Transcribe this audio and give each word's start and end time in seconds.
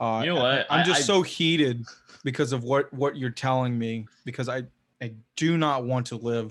Uh, 0.00 0.20
You 0.24 0.34
know 0.34 0.40
what? 0.42 0.66
I, 0.70 0.80
am 0.80 0.86
just 0.86 1.00
I- 1.00 1.04
so 1.04 1.22
heated 1.22 1.84
because 2.24 2.52
of 2.52 2.62
what 2.64 2.92
what 2.92 3.16
you're 3.16 3.30
telling 3.30 3.78
me 3.78 4.06
because 4.24 4.48
I 4.48 4.64
I 5.00 5.12
do 5.36 5.56
not 5.58 5.84
want 5.84 6.06
to 6.08 6.16
live 6.16 6.50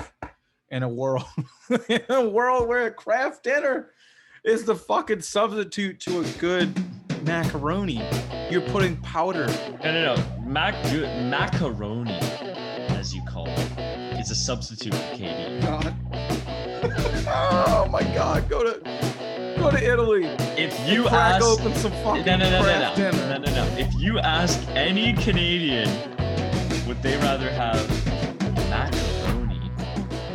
in 0.69 0.83
a 0.83 0.89
world 0.89 1.25
in 1.89 2.01
a 2.09 2.27
world 2.27 2.67
where 2.67 2.87
a 2.87 2.91
Kraft 2.91 3.43
dinner 3.43 3.91
is 4.43 4.63
the 4.63 4.75
fucking 4.75 5.21
substitute 5.21 5.99
to 6.01 6.21
a 6.21 6.23
good 6.39 6.73
macaroni. 7.23 8.01
You're 8.49 8.61
putting 8.61 8.95
powder. 8.97 9.47
No, 9.83 9.91
no, 9.91 10.15
no. 10.15 10.39
Mac- 10.45 10.75
macaroni, 11.29 12.13
as 12.89 13.13
you 13.13 13.21
call 13.25 13.47
it, 13.49 14.19
is 14.19 14.31
a 14.31 14.35
substitute 14.35 14.93
for 14.93 15.15
KD. 15.15 15.61
God. 15.61 15.93
oh 17.27 17.87
my 17.91 18.03
God! 18.15 18.47
Go 18.49 18.63
to 18.63 18.79
go 19.71 19.77
to 19.77 19.91
Italy. 19.91 20.25
If 20.57 20.87
you 20.87 21.03
crack 21.03 21.41
ask, 21.41 21.45
open 21.45 21.73
some 21.75 21.91
fucking 22.03 22.25
no, 22.25 22.37
no, 22.37 22.49
no, 22.49 22.61
no, 22.61 22.89
no, 22.89 22.95
dinner. 22.95 23.11
no, 23.11 23.37
no, 23.37 23.55
no. 23.55 23.77
If 23.77 23.93
you 23.95 24.19
ask 24.19 24.59
any 24.69 25.13
Canadian, 25.13 25.89
would 26.87 27.01
they 27.01 27.17
rather 27.17 27.49
have 27.49 27.87
macaroni 28.69 29.71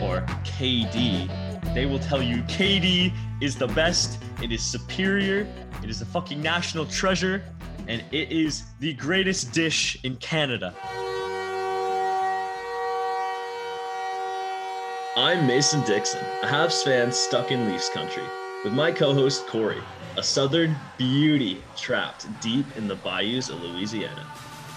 or 0.02 0.20
KD? 0.44 1.74
They 1.74 1.86
will 1.86 1.98
tell 1.98 2.22
you 2.22 2.42
KD 2.42 3.12
is 3.40 3.56
the 3.56 3.68
best. 3.68 4.22
It 4.42 4.52
is 4.52 4.62
superior. 4.62 5.46
It 5.82 5.88
is 5.88 6.02
a 6.02 6.06
fucking 6.06 6.40
national 6.40 6.86
treasure, 6.86 7.42
and 7.88 8.04
it 8.12 8.30
is 8.30 8.64
the 8.80 8.92
greatest 8.94 9.52
dish 9.52 9.98
in 10.04 10.16
Canada. 10.16 10.74
I'm 15.14 15.46
Mason 15.46 15.82
Dixon, 15.82 16.24
a 16.42 16.46
Habs 16.46 16.82
fan 16.84 17.12
stuck 17.12 17.50
in 17.50 17.70
Leafs 17.70 17.90
country, 17.90 18.22
with 18.64 18.72
my 18.72 18.92
co-host 18.92 19.46
Corey, 19.48 19.82
a 20.16 20.22
southern 20.22 20.76
beauty 20.96 21.60
trapped 21.76 22.26
deep 22.40 22.64
in 22.76 22.86
the 22.86 22.94
bayous 22.94 23.48
of 23.48 23.60
Louisiana. 23.60 24.24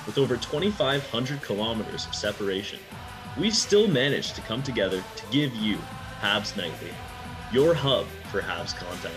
With 0.08 0.18
over 0.18 0.38
2,500 0.38 1.42
kilometers 1.44 2.08
of 2.08 2.16
separation, 2.16 2.80
we 3.40 3.52
still 3.52 3.88
managed 3.88 4.36
to 4.36 4.42
come 4.42 4.64
together 4.64 5.04
to 5.16 5.24
give 5.32 5.54
you 5.56 5.78
Habs 6.20 6.58
Nightly, 6.58 6.90
your 7.52 7.76
hub 7.76 8.08
for 8.32 8.42
Habs 8.42 8.76
content. 8.76 9.14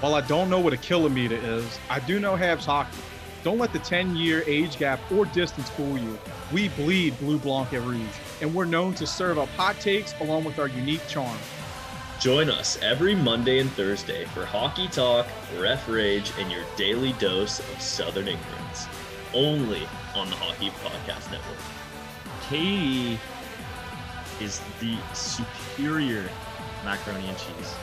While 0.00 0.14
I 0.14 0.20
don't 0.22 0.50
know 0.50 0.60
what 0.60 0.72
a 0.72 0.78
kilometer 0.78 1.36
is, 1.36 1.78
I 1.88 2.00
do 2.00 2.18
know 2.18 2.34
Habs 2.34 2.64
hockey. 2.64 2.98
Don't 3.44 3.58
let 3.58 3.72
the 3.72 3.78
10 3.78 4.16
year 4.16 4.42
age 4.48 4.78
gap 4.78 4.98
or 5.12 5.26
distance 5.26 5.70
fool 5.70 5.96
you. 5.96 6.18
We 6.52 6.70
bleed 6.70 7.16
Blue 7.20 7.38
Blanc 7.38 7.72
et 7.72 7.82
Rouge, 7.82 8.18
and 8.40 8.52
we're 8.52 8.64
known 8.64 8.94
to 8.94 9.06
serve 9.06 9.38
up 9.38 9.48
hot 9.50 9.78
takes 9.78 10.12
along 10.20 10.42
with 10.42 10.58
our 10.58 10.66
unique 10.66 11.06
charm. 11.06 11.38
Join 12.20 12.48
us 12.48 12.78
every 12.82 13.14
Monday 13.14 13.58
and 13.58 13.70
Thursday 13.72 14.24
for 14.26 14.46
hockey 14.46 14.88
talk, 14.88 15.26
ref 15.58 15.86
rage, 15.88 16.32
and 16.38 16.50
your 16.50 16.64
daily 16.76 17.12
dose 17.14 17.60
of 17.60 17.80
Southern 17.80 18.26
ignorance. 18.28 18.86
Only 19.34 19.82
on 20.14 20.30
the 20.30 20.36
Hockey 20.36 20.70
Podcast 20.82 21.30
Network. 21.30 21.58
KD 22.48 23.18
is 24.40 24.60
the 24.80 24.96
superior 25.14 26.28
macaroni 26.84 27.28
and 27.28 27.36
cheese. 27.36 27.74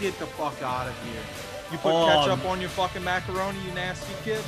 Get 0.00 0.18
the 0.18 0.26
fuck 0.26 0.60
out 0.62 0.88
of 0.88 0.94
here. 1.04 1.22
You 1.70 1.78
put 1.78 1.92
Um, 1.92 2.08
ketchup 2.08 2.46
on 2.46 2.60
your 2.60 2.70
fucking 2.70 3.04
macaroni, 3.04 3.58
you 3.60 3.72
nasty 3.72 4.14
kid. 4.24 4.42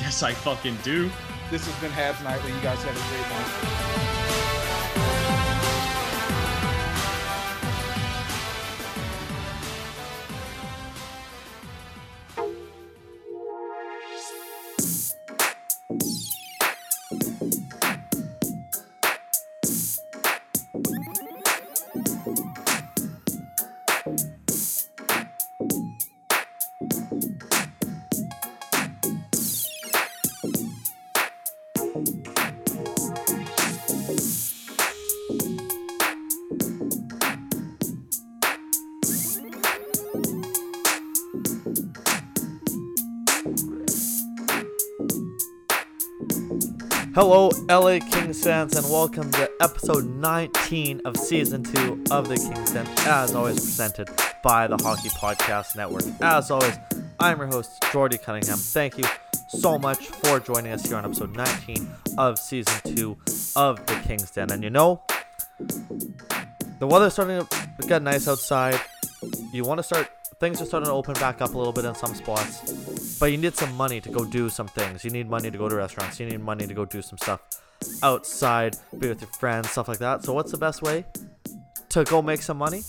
Yes, 0.00 0.22
I 0.22 0.32
fucking 0.32 0.76
do. 0.84 1.10
This 1.50 1.66
has 1.66 1.74
been 1.80 1.90
Habs 1.92 2.22
Nightly. 2.22 2.52
You 2.52 2.60
guys 2.60 2.82
have 2.84 2.96
a 2.96 3.08
great 3.10 3.28
night. 3.30 4.25
Hello, 47.28 47.50
LA 47.68 47.98
Kings 47.98 48.44
fans, 48.44 48.76
and 48.76 48.88
welcome 48.88 49.32
to 49.32 49.50
episode 49.60 50.04
19 50.04 51.00
of 51.04 51.16
season 51.16 51.64
2 51.64 52.04
of 52.12 52.28
the 52.28 52.36
Kings 52.36 52.70
Den, 52.70 52.86
as 52.98 53.34
always 53.34 53.56
presented 53.56 54.08
by 54.44 54.68
the 54.68 54.76
Hockey 54.76 55.08
Podcast 55.08 55.74
Network. 55.74 56.04
As 56.20 56.52
always, 56.52 56.78
I'm 57.18 57.38
your 57.38 57.48
host, 57.48 57.82
Jordy 57.90 58.16
Cunningham. 58.16 58.58
Thank 58.58 58.96
you 58.98 59.04
so 59.48 59.76
much 59.76 60.06
for 60.06 60.38
joining 60.38 60.70
us 60.70 60.86
here 60.86 60.98
on 60.98 61.04
episode 61.04 61.34
19 61.34 61.90
of 62.16 62.38
season 62.38 62.94
2 62.94 63.18
of 63.56 63.84
the 63.86 64.00
Kings 64.06 64.30
Den. 64.30 64.52
And 64.52 64.62
you 64.62 64.70
know, 64.70 65.02
the 66.78 66.86
weather's 66.86 67.14
starting 67.14 67.44
to 67.44 67.88
get 67.88 68.04
nice 68.04 68.28
outside. 68.28 68.80
You 69.56 69.64
want 69.64 69.78
to 69.78 69.82
start, 69.82 70.10
things 70.38 70.60
are 70.60 70.66
starting 70.66 70.86
to 70.88 70.92
open 70.92 71.14
back 71.14 71.40
up 71.40 71.54
a 71.54 71.56
little 71.58 71.72
bit 71.72 71.86
in 71.86 71.94
some 71.94 72.14
spots. 72.14 73.18
But 73.18 73.32
you 73.32 73.38
need 73.38 73.54
some 73.54 73.74
money 73.74 74.02
to 74.02 74.10
go 74.10 74.26
do 74.26 74.50
some 74.50 74.68
things. 74.68 75.02
You 75.02 75.10
need 75.10 75.30
money 75.30 75.50
to 75.50 75.56
go 75.56 75.66
to 75.66 75.74
restaurants. 75.74 76.20
You 76.20 76.26
need 76.26 76.40
money 76.40 76.66
to 76.66 76.74
go 76.74 76.84
do 76.84 77.00
some 77.00 77.16
stuff 77.16 77.40
outside, 78.02 78.76
be 78.98 79.08
with 79.08 79.22
your 79.22 79.30
friends, 79.30 79.70
stuff 79.70 79.88
like 79.88 79.98
that. 79.98 80.24
So 80.24 80.34
what's 80.34 80.52
the 80.52 80.58
best 80.58 80.82
way 80.82 81.06
to 81.88 82.04
go 82.04 82.20
make 82.20 82.42
some 82.42 82.58
money? 82.58 82.82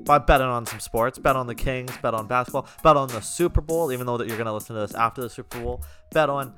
By 0.00 0.18
betting 0.18 0.46
on 0.46 0.64
some 0.64 0.78
sports. 0.78 1.18
Bet 1.18 1.34
on 1.34 1.48
the 1.48 1.56
Kings, 1.56 1.90
bet 2.00 2.14
on 2.14 2.28
basketball, 2.28 2.68
bet 2.84 2.96
on 2.96 3.08
the 3.08 3.20
Super 3.20 3.60
Bowl, 3.60 3.90
even 3.90 4.06
though 4.06 4.16
that 4.16 4.28
you're 4.28 4.36
going 4.36 4.46
to 4.46 4.52
listen 4.52 4.76
to 4.76 4.82
this 4.82 4.94
after 4.94 5.22
the 5.22 5.30
Super 5.30 5.60
Bowl. 5.60 5.82
Bet 6.12 6.30
on 6.30 6.54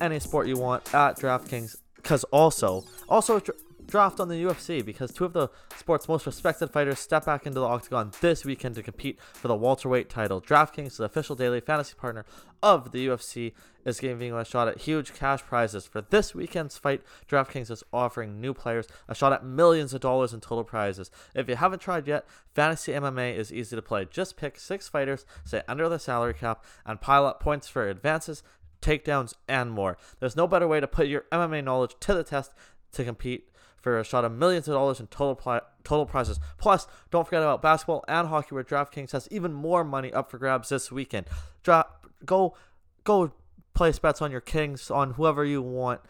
any 0.00 0.18
sport 0.18 0.48
you 0.48 0.56
want 0.56 0.92
at 0.92 1.16
DraftKings. 1.18 1.76
Because 1.94 2.24
also, 2.24 2.84
also 3.08 3.40
draft 3.86 4.20
on 4.20 4.28
the 4.28 4.42
UFC 4.42 4.84
because 4.84 5.12
two 5.12 5.24
of 5.24 5.32
the 5.32 5.48
sport's 5.76 6.08
most 6.08 6.26
respected 6.26 6.70
fighters 6.70 6.98
step 6.98 7.26
back 7.26 7.46
into 7.46 7.60
the 7.60 7.66
octagon 7.66 8.12
this 8.20 8.44
weekend 8.44 8.74
to 8.74 8.82
compete 8.82 9.20
for 9.20 9.48
the 9.48 9.54
welterweight 9.54 10.08
title. 10.08 10.40
DraftKings, 10.40 10.96
the 10.96 11.04
official 11.04 11.36
daily 11.36 11.60
fantasy 11.60 11.94
partner 11.94 12.24
of 12.62 12.92
the 12.92 13.06
UFC, 13.06 13.52
is 13.84 14.00
giving 14.00 14.32
a 14.32 14.44
shot 14.44 14.68
at 14.68 14.78
huge 14.78 15.14
cash 15.14 15.42
prizes. 15.42 15.86
For 15.86 16.00
this 16.00 16.34
weekend's 16.34 16.76
fight, 16.76 17.02
DraftKings 17.28 17.70
is 17.70 17.84
offering 17.92 18.40
new 18.40 18.52
players 18.52 18.86
a 19.08 19.14
shot 19.14 19.32
at 19.32 19.44
millions 19.44 19.94
of 19.94 20.00
dollars 20.00 20.32
in 20.32 20.40
total 20.40 20.64
prizes. 20.64 21.10
If 21.34 21.48
you 21.48 21.56
haven't 21.56 21.80
tried 21.80 22.08
yet, 22.08 22.26
Fantasy 22.54 22.92
MMA 22.92 23.36
is 23.36 23.52
easy 23.52 23.76
to 23.76 23.82
play. 23.82 24.06
Just 24.10 24.36
pick 24.36 24.58
six 24.58 24.88
fighters, 24.88 25.24
stay 25.44 25.62
under 25.68 25.88
the 25.88 25.98
salary 25.98 26.34
cap, 26.34 26.64
and 26.84 27.00
pile 27.00 27.26
up 27.26 27.38
points 27.38 27.68
for 27.68 27.88
advances, 27.88 28.42
takedowns, 28.82 29.34
and 29.48 29.70
more. 29.70 29.96
There's 30.18 30.36
no 30.36 30.46
better 30.46 30.66
way 30.66 30.80
to 30.80 30.86
put 30.86 31.06
your 31.06 31.24
MMA 31.30 31.62
knowledge 31.62 31.94
to 32.00 32.14
the 32.14 32.24
test 32.24 32.52
to 32.92 33.04
compete 33.04 33.48
for 33.86 34.00
a 34.00 34.04
shot 34.04 34.24
of 34.24 34.32
millions 34.32 34.66
of 34.66 34.74
dollars 34.74 34.98
in 34.98 35.06
total 35.06 35.36
pri- 35.36 35.60
total 35.84 36.06
prizes. 36.06 36.40
Plus, 36.58 36.88
don't 37.12 37.24
forget 37.24 37.40
about 37.40 37.62
basketball 37.62 38.04
and 38.08 38.26
hockey, 38.26 38.52
where 38.52 38.64
DraftKings 38.64 39.12
has 39.12 39.28
even 39.30 39.52
more 39.52 39.84
money 39.84 40.12
up 40.12 40.28
for 40.28 40.38
grabs 40.38 40.70
this 40.70 40.90
weekend. 40.90 41.26
Dra- 41.62 41.86
go, 42.24 42.56
go, 43.04 43.30
place 43.74 44.00
bets 44.00 44.20
on 44.20 44.32
your 44.32 44.40
Kings 44.40 44.90
on 44.90 45.12
whoever 45.12 45.44
you 45.44 45.62
want. 45.62 46.00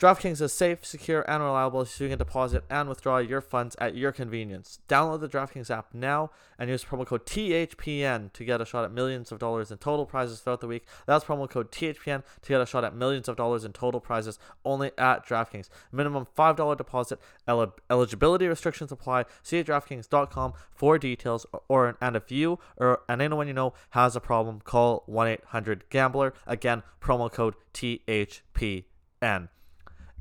DraftKings 0.00 0.40
is 0.40 0.54
safe, 0.54 0.82
secure, 0.82 1.30
and 1.30 1.42
reliable, 1.42 1.84
so 1.84 2.04
you 2.04 2.08
can 2.08 2.18
deposit 2.18 2.64
and 2.70 2.88
withdraw 2.88 3.18
your 3.18 3.42
funds 3.42 3.76
at 3.78 3.94
your 3.94 4.12
convenience. 4.12 4.78
Download 4.88 5.20
the 5.20 5.28
DraftKings 5.28 5.68
app 5.68 5.92
now 5.92 6.30
and 6.58 6.70
use 6.70 6.82
promo 6.82 7.04
code 7.04 7.26
THPN 7.26 8.32
to 8.32 8.42
get 8.42 8.62
a 8.62 8.64
shot 8.64 8.86
at 8.86 8.92
millions 8.92 9.30
of 9.30 9.38
dollars 9.38 9.70
in 9.70 9.76
total 9.76 10.06
prizes 10.06 10.40
throughout 10.40 10.62
the 10.62 10.66
week. 10.66 10.86
That's 11.04 11.26
promo 11.26 11.50
code 11.50 11.70
THPN 11.70 12.22
to 12.40 12.48
get 12.48 12.62
a 12.62 12.64
shot 12.64 12.82
at 12.82 12.96
millions 12.96 13.28
of 13.28 13.36
dollars 13.36 13.62
in 13.62 13.74
total 13.74 14.00
prizes 14.00 14.38
only 14.64 14.90
at 14.96 15.26
DraftKings. 15.26 15.68
Minimum 15.92 16.28
$5 16.34 16.78
deposit. 16.78 17.20
Eli- 17.46 17.66
eligibility 17.90 18.48
restrictions 18.48 18.90
apply. 18.90 19.26
See 19.42 19.62
DraftKings.com 19.62 20.54
for 20.74 20.98
details. 20.98 21.44
Or 21.68 21.98
and 22.00 22.16
if 22.16 22.32
you 22.32 22.58
or 22.78 23.02
and 23.06 23.20
anyone 23.20 23.48
you 23.48 23.52
know 23.52 23.74
has 23.90 24.16
a 24.16 24.20
problem, 24.20 24.62
call 24.62 25.04
1-800-GAMBLER. 25.10 26.32
Again, 26.46 26.84
promo 27.02 27.30
code 27.30 27.54
THPN 27.74 29.48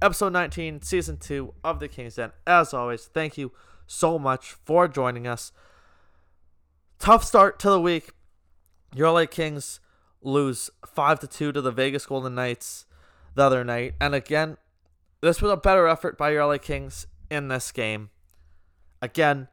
episode 0.01 0.33
19, 0.33 0.81
season 0.81 1.17
2 1.17 1.53
of 1.63 1.79
the 1.79 1.87
King's 1.87 2.15
Den. 2.15 2.31
As 2.47 2.73
always, 2.73 3.05
thank 3.05 3.37
you 3.37 3.51
so 3.85 4.17
much 4.17 4.55
for 4.65 4.87
joining 4.87 5.27
us. 5.27 5.51
Tough 6.99 7.23
start 7.23 7.59
to 7.59 7.69
the 7.69 7.81
week. 7.81 8.11
Your 8.95 9.11
LA 9.11 9.25
Kings 9.25 9.79
lose 10.21 10.69
5 10.85 11.19
to 11.21 11.27
2 11.27 11.51
to 11.51 11.61
the 11.61 11.71
Vegas 11.71 12.05
Golden 12.05 12.35
Knights 12.35 12.85
the 13.35 13.43
other 13.43 13.63
night. 13.63 13.95
And 13.99 14.15
again, 14.15 14.57
this 15.21 15.41
was 15.41 15.51
a 15.51 15.57
better 15.57 15.87
effort 15.87 16.17
by 16.17 16.31
your 16.31 16.45
LA 16.45 16.57
Kings 16.57 17.07
in 17.29 17.47
this 17.47 17.71
game. 17.71 18.09
Again, 19.01 19.47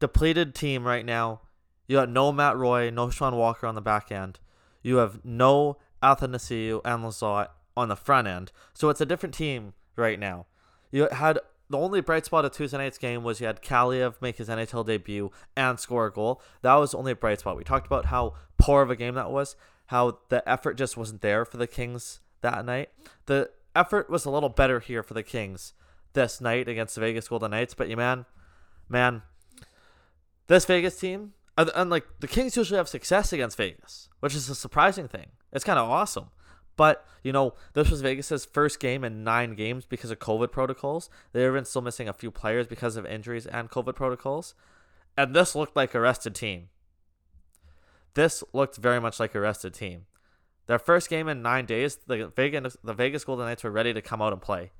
depleted 0.00 0.54
team 0.54 0.84
right 0.86 1.04
now. 1.04 1.42
You 1.86 1.96
got 1.96 2.08
no 2.08 2.32
Matt 2.32 2.56
Roy, 2.56 2.90
no 2.90 3.10
Sean 3.10 3.36
Walker 3.36 3.66
on 3.66 3.74
the 3.74 3.80
back 3.80 4.10
end. 4.10 4.38
You 4.82 4.96
have 4.96 5.24
no 5.24 5.78
Athanasiou 6.02 6.80
and 6.84 7.04
Lizotte 7.04 7.48
on 7.76 7.88
the 7.88 7.96
front 7.96 8.28
end. 8.28 8.52
So 8.74 8.88
it's 8.88 9.00
a 9.00 9.06
different 9.06 9.34
team 9.34 9.74
right 9.96 10.18
now. 10.18 10.46
You 10.90 11.08
had 11.10 11.38
the 11.70 11.78
only 11.78 12.00
bright 12.00 12.26
spot 12.26 12.44
of 12.44 12.52
Tuesday 12.52 12.76
night's 12.76 12.98
game 12.98 13.22
was 13.22 13.40
you 13.40 13.46
had 13.46 13.62
Kaliyev 13.62 14.20
make 14.20 14.36
his 14.36 14.48
NHL 14.48 14.86
debut 14.86 15.30
and 15.56 15.80
score 15.80 16.06
a 16.06 16.12
goal. 16.12 16.42
That 16.60 16.74
was 16.74 16.94
only 16.94 17.12
a 17.12 17.16
bright 17.16 17.40
spot. 17.40 17.56
We 17.56 17.64
talked 17.64 17.86
about 17.86 18.06
how 18.06 18.34
poor 18.58 18.82
of 18.82 18.90
a 18.90 18.96
game 18.96 19.14
that 19.14 19.30
was, 19.30 19.56
how 19.86 20.18
the 20.28 20.46
effort 20.48 20.74
just 20.74 20.96
wasn't 20.96 21.22
there 21.22 21.44
for 21.44 21.56
the 21.56 21.66
Kings 21.66 22.20
that 22.42 22.64
night. 22.64 22.90
The 23.26 23.50
effort 23.74 24.10
was 24.10 24.24
a 24.24 24.30
little 24.30 24.50
better 24.50 24.80
here 24.80 25.02
for 25.02 25.14
the 25.14 25.22
Kings 25.22 25.72
this 26.12 26.40
night 26.40 26.68
against 26.68 26.94
the 26.94 27.00
Vegas 27.00 27.28
Golden 27.28 27.52
Knights, 27.52 27.74
but 27.74 27.88
you 27.88 27.96
man, 27.96 28.26
man, 28.88 29.22
this 30.46 30.66
Vegas 30.66 30.98
team, 30.98 31.32
and 31.56 31.88
like 31.88 32.04
the 32.20 32.28
Kings 32.28 32.56
usually 32.56 32.76
have 32.76 32.88
success 32.88 33.32
against 33.32 33.56
Vegas, 33.56 34.10
which 34.20 34.34
is 34.34 34.48
a 34.50 34.54
surprising 34.54 35.08
thing. 35.08 35.28
It's 35.52 35.64
kind 35.64 35.78
of 35.78 35.88
awesome. 35.88 36.26
But, 36.76 37.06
you 37.22 37.32
know, 37.32 37.54
this 37.74 37.90
was 37.90 38.00
Vegas's 38.00 38.44
first 38.44 38.80
game 38.80 39.04
in 39.04 39.24
nine 39.24 39.54
games 39.54 39.84
because 39.84 40.10
of 40.10 40.18
COVID 40.18 40.50
protocols. 40.50 41.10
They've 41.32 41.52
been 41.52 41.64
still 41.64 41.82
missing 41.82 42.08
a 42.08 42.12
few 42.12 42.30
players 42.30 42.66
because 42.66 42.96
of 42.96 43.06
injuries 43.06 43.46
and 43.46 43.70
COVID 43.70 43.94
protocols. 43.94 44.54
And 45.16 45.34
this 45.34 45.54
looked 45.54 45.76
like 45.76 45.94
a 45.94 46.00
rested 46.00 46.34
team. 46.34 46.68
This 48.14 48.42
looked 48.52 48.76
very 48.76 49.00
much 49.00 49.20
like 49.20 49.34
a 49.34 49.40
rested 49.40 49.74
team. 49.74 50.06
Their 50.66 50.78
first 50.78 51.10
game 51.10 51.28
in 51.28 51.42
nine 51.42 51.66
days, 51.66 51.98
the 52.06 52.30
Vegas, 52.34 52.76
the 52.82 52.94
Vegas 52.94 53.24
Golden 53.24 53.46
Knights 53.46 53.64
were 53.64 53.70
ready 53.70 53.92
to 53.92 54.00
come 54.00 54.22
out 54.22 54.32
and 54.32 54.40
play. 54.40 54.70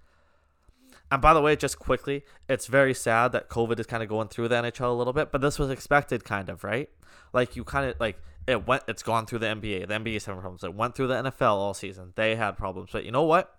And 1.12 1.20
by 1.20 1.34
the 1.34 1.42
way, 1.42 1.56
just 1.56 1.78
quickly, 1.78 2.24
it's 2.48 2.68
very 2.68 2.94
sad 2.94 3.32
that 3.32 3.50
COVID 3.50 3.78
is 3.78 3.84
kind 3.84 4.02
of 4.02 4.08
going 4.08 4.28
through 4.28 4.48
the 4.48 4.54
NHL 4.54 4.88
a 4.88 4.92
little 4.94 5.12
bit, 5.12 5.30
but 5.30 5.42
this 5.42 5.58
was 5.58 5.68
expected, 5.68 6.24
kind 6.24 6.48
of, 6.48 6.64
right? 6.64 6.88
Like 7.34 7.54
you 7.54 7.64
kind 7.64 7.90
of 7.90 8.00
like 8.00 8.18
it 8.46 8.66
went. 8.66 8.84
It's 8.88 9.02
gone 9.02 9.26
through 9.26 9.40
the 9.40 9.46
NBA. 9.48 9.88
The 9.88 9.94
NBA's 9.94 10.24
having 10.24 10.40
problems. 10.40 10.64
It 10.64 10.72
went 10.72 10.94
through 10.94 11.08
the 11.08 11.22
NFL 11.24 11.50
all 11.50 11.74
season. 11.74 12.14
They 12.16 12.36
had 12.36 12.56
problems, 12.56 12.88
but 12.94 13.04
you 13.04 13.10
know 13.10 13.24
what? 13.24 13.54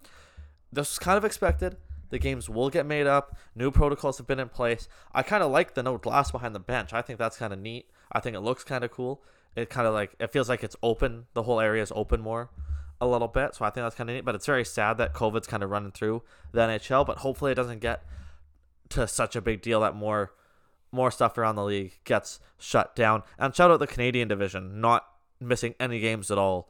This 0.71 0.93
was 0.93 0.97
kind 0.97 1.15
of 1.15 1.23
expected. 1.23 1.77
The 2.09 2.17
games 2.17 2.49
will 2.49 2.71
get 2.71 2.87
made 2.87 3.05
up. 3.05 3.37
New 3.53 3.69
protocols 3.69 4.17
have 4.17 4.25
been 4.25 4.39
in 4.39 4.49
place. 4.49 4.87
I 5.13 5.21
kind 5.21 5.43
of 5.43 5.51
like 5.51 5.75
the 5.75 5.83
no 5.83 5.99
glass 5.99 6.31
behind 6.31 6.55
the 6.55 6.59
bench. 6.59 6.91
I 6.91 7.03
think 7.03 7.19
that's 7.19 7.37
kind 7.37 7.53
of 7.53 7.59
neat. 7.59 7.87
I 8.11 8.19
think 8.19 8.35
it 8.35 8.39
looks 8.39 8.63
kind 8.63 8.83
of 8.83 8.89
cool. 8.89 9.21
It 9.55 9.69
kind 9.69 9.85
of 9.85 9.93
like 9.93 10.15
it 10.19 10.33
feels 10.33 10.49
like 10.49 10.63
it's 10.63 10.75
open. 10.81 11.27
The 11.35 11.43
whole 11.43 11.59
area 11.59 11.83
is 11.83 11.93
open 11.95 12.19
more 12.19 12.49
a 13.03 13.09
little 13.09 13.27
bit. 13.27 13.55
So 13.55 13.65
I 13.65 13.69
think 13.69 13.85
that's 13.85 13.95
kind 13.95 14.09
of 14.09 14.15
neat. 14.15 14.25
But 14.25 14.35
it's 14.35 14.45
very 14.45 14.65
sad 14.65 14.97
that 14.97 15.13
COVID's 15.13 15.47
kind 15.47 15.63
of 15.63 15.69
running 15.69 15.91
through 15.91 16.23
the 16.51 16.61
NHL. 16.61 17.05
But 17.05 17.19
hopefully 17.19 17.51
it 17.51 17.55
doesn't 17.55 17.79
get 17.79 18.03
to 18.89 19.07
such 19.07 19.35
a 19.35 19.41
big 19.41 19.61
deal 19.61 19.81
that 19.81 19.95
more 19.95 20.33
more 20.91 21.09
stuff 21.09 21.37
around 21.37 21.55
the 21.55 21.63
league 21.63 21.99
gets 22.03 22.39
shut 22.59 22.95
down. 22.95 23.23
And 23.39 23.55
shout 23.55 23.71
out 23.71 23.79
the 23.79 23.87
Canadian 23.87 24.27
division, 24.27 24.79
not 24.79 25.07
missing 25.39 25.73
any 25.79 25.99
games 25.99 26.29
at 26.29 26.37
all 26.37 26.69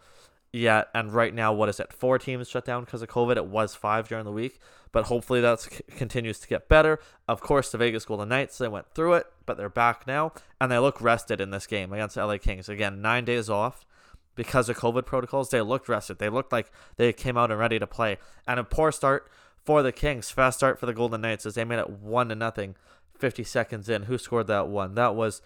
yet. 0.53 0.87
And 0.93 1.13
right 1.13 1.33
now, 1.33 1.51
what 1.51 1.67
is 1.67 1.79
it? 1.79 1.91
Four 1.91 2.17
teams 2.19 2.49
shut 2.49 2.63
down 2.63 2.85
because 2.85 3.01
of 3.01 3.09
COVID. 3.09 3.35
It 3.35 3.47
was 3.47 3.75
five 3.75 4.07
during 4.07 4.23
the 4.23 4.31
week, 4.31 4.59
but 4.93 5.05
hopefully 5.05 5.41
that 5.41 5.59
c- 5.59 5.83
continues 5.97 6.39
to 6.39 6.47
get 6.47 6.69
better. 6.69 6.99
Of 7.27 7.41
course, 7.41 7.71
the 7.71 7.77
Vegas 7.77 8.05
Golden 8.05 8.29
Knights, 8.29 8.57
they 8.57 8.69
went 8.69 8.93
through 8.95 9.15
it, 9.15 9.25
but 9.45 9.57
they're 9.57 9.67
back 9.67 10.07
now, 10.07 10.31
and 10.61 10.71
they 10.71 10.77
look 10.77 11.01
rested 11.01 11.41
in 11.41 11.49
this 11.49 11.67
game 11.67 11.91
against 11.91 12.15
LA 12.15 12.37
Kings. 12.37 12.69
Again, 12.69 13.01
nine 13.01 13.25
days 13.25 13.49
off 13.49 13.85
because 14.35 14.69
of 14.69 14.77
COVID 14.77 15.05
protocols. 15.05 15.49
They 15.49 15.61
looked 15.61 15.89
rested. 15.89 16.19
They 16.19 16.29
looked 16.29 16.51
like 16.51 16.71
they 16.97 17.13
came 17.13 17.37
out 17.37 17.51
and 17.51 17.59
ready 17.59 17.79
to 17.79 17.87
play. 17.87 18.17
And 18.47 18.59
a 18.59 18.63
poor 18.63 18.91
start 18.91 19.29
for 19.63 19.81
the 19.81 19.91
Kings, 19.91 20.29
fast 20.29 20.57
start 20.57 20.79
for 20.79 20.85
the 20.85 20.93
Golden 20.93 21.21
Knights 21.21 21.45
as 21.45 21.55
they 21.55 21.63
made 21.63 21.79
it 21.79 21.89
one 21.89 22.29
to 22.29 22.35
nothing 22.35 22.75
50 23.17 23.43
seconds 23.43 23.89
in. 23.89 24.03
Who 24.03 24.17
scored 24.17 24.47
that 24.47 24.67
one? 24.67 24.95
That 24.95 25.15
was 25.15 25.41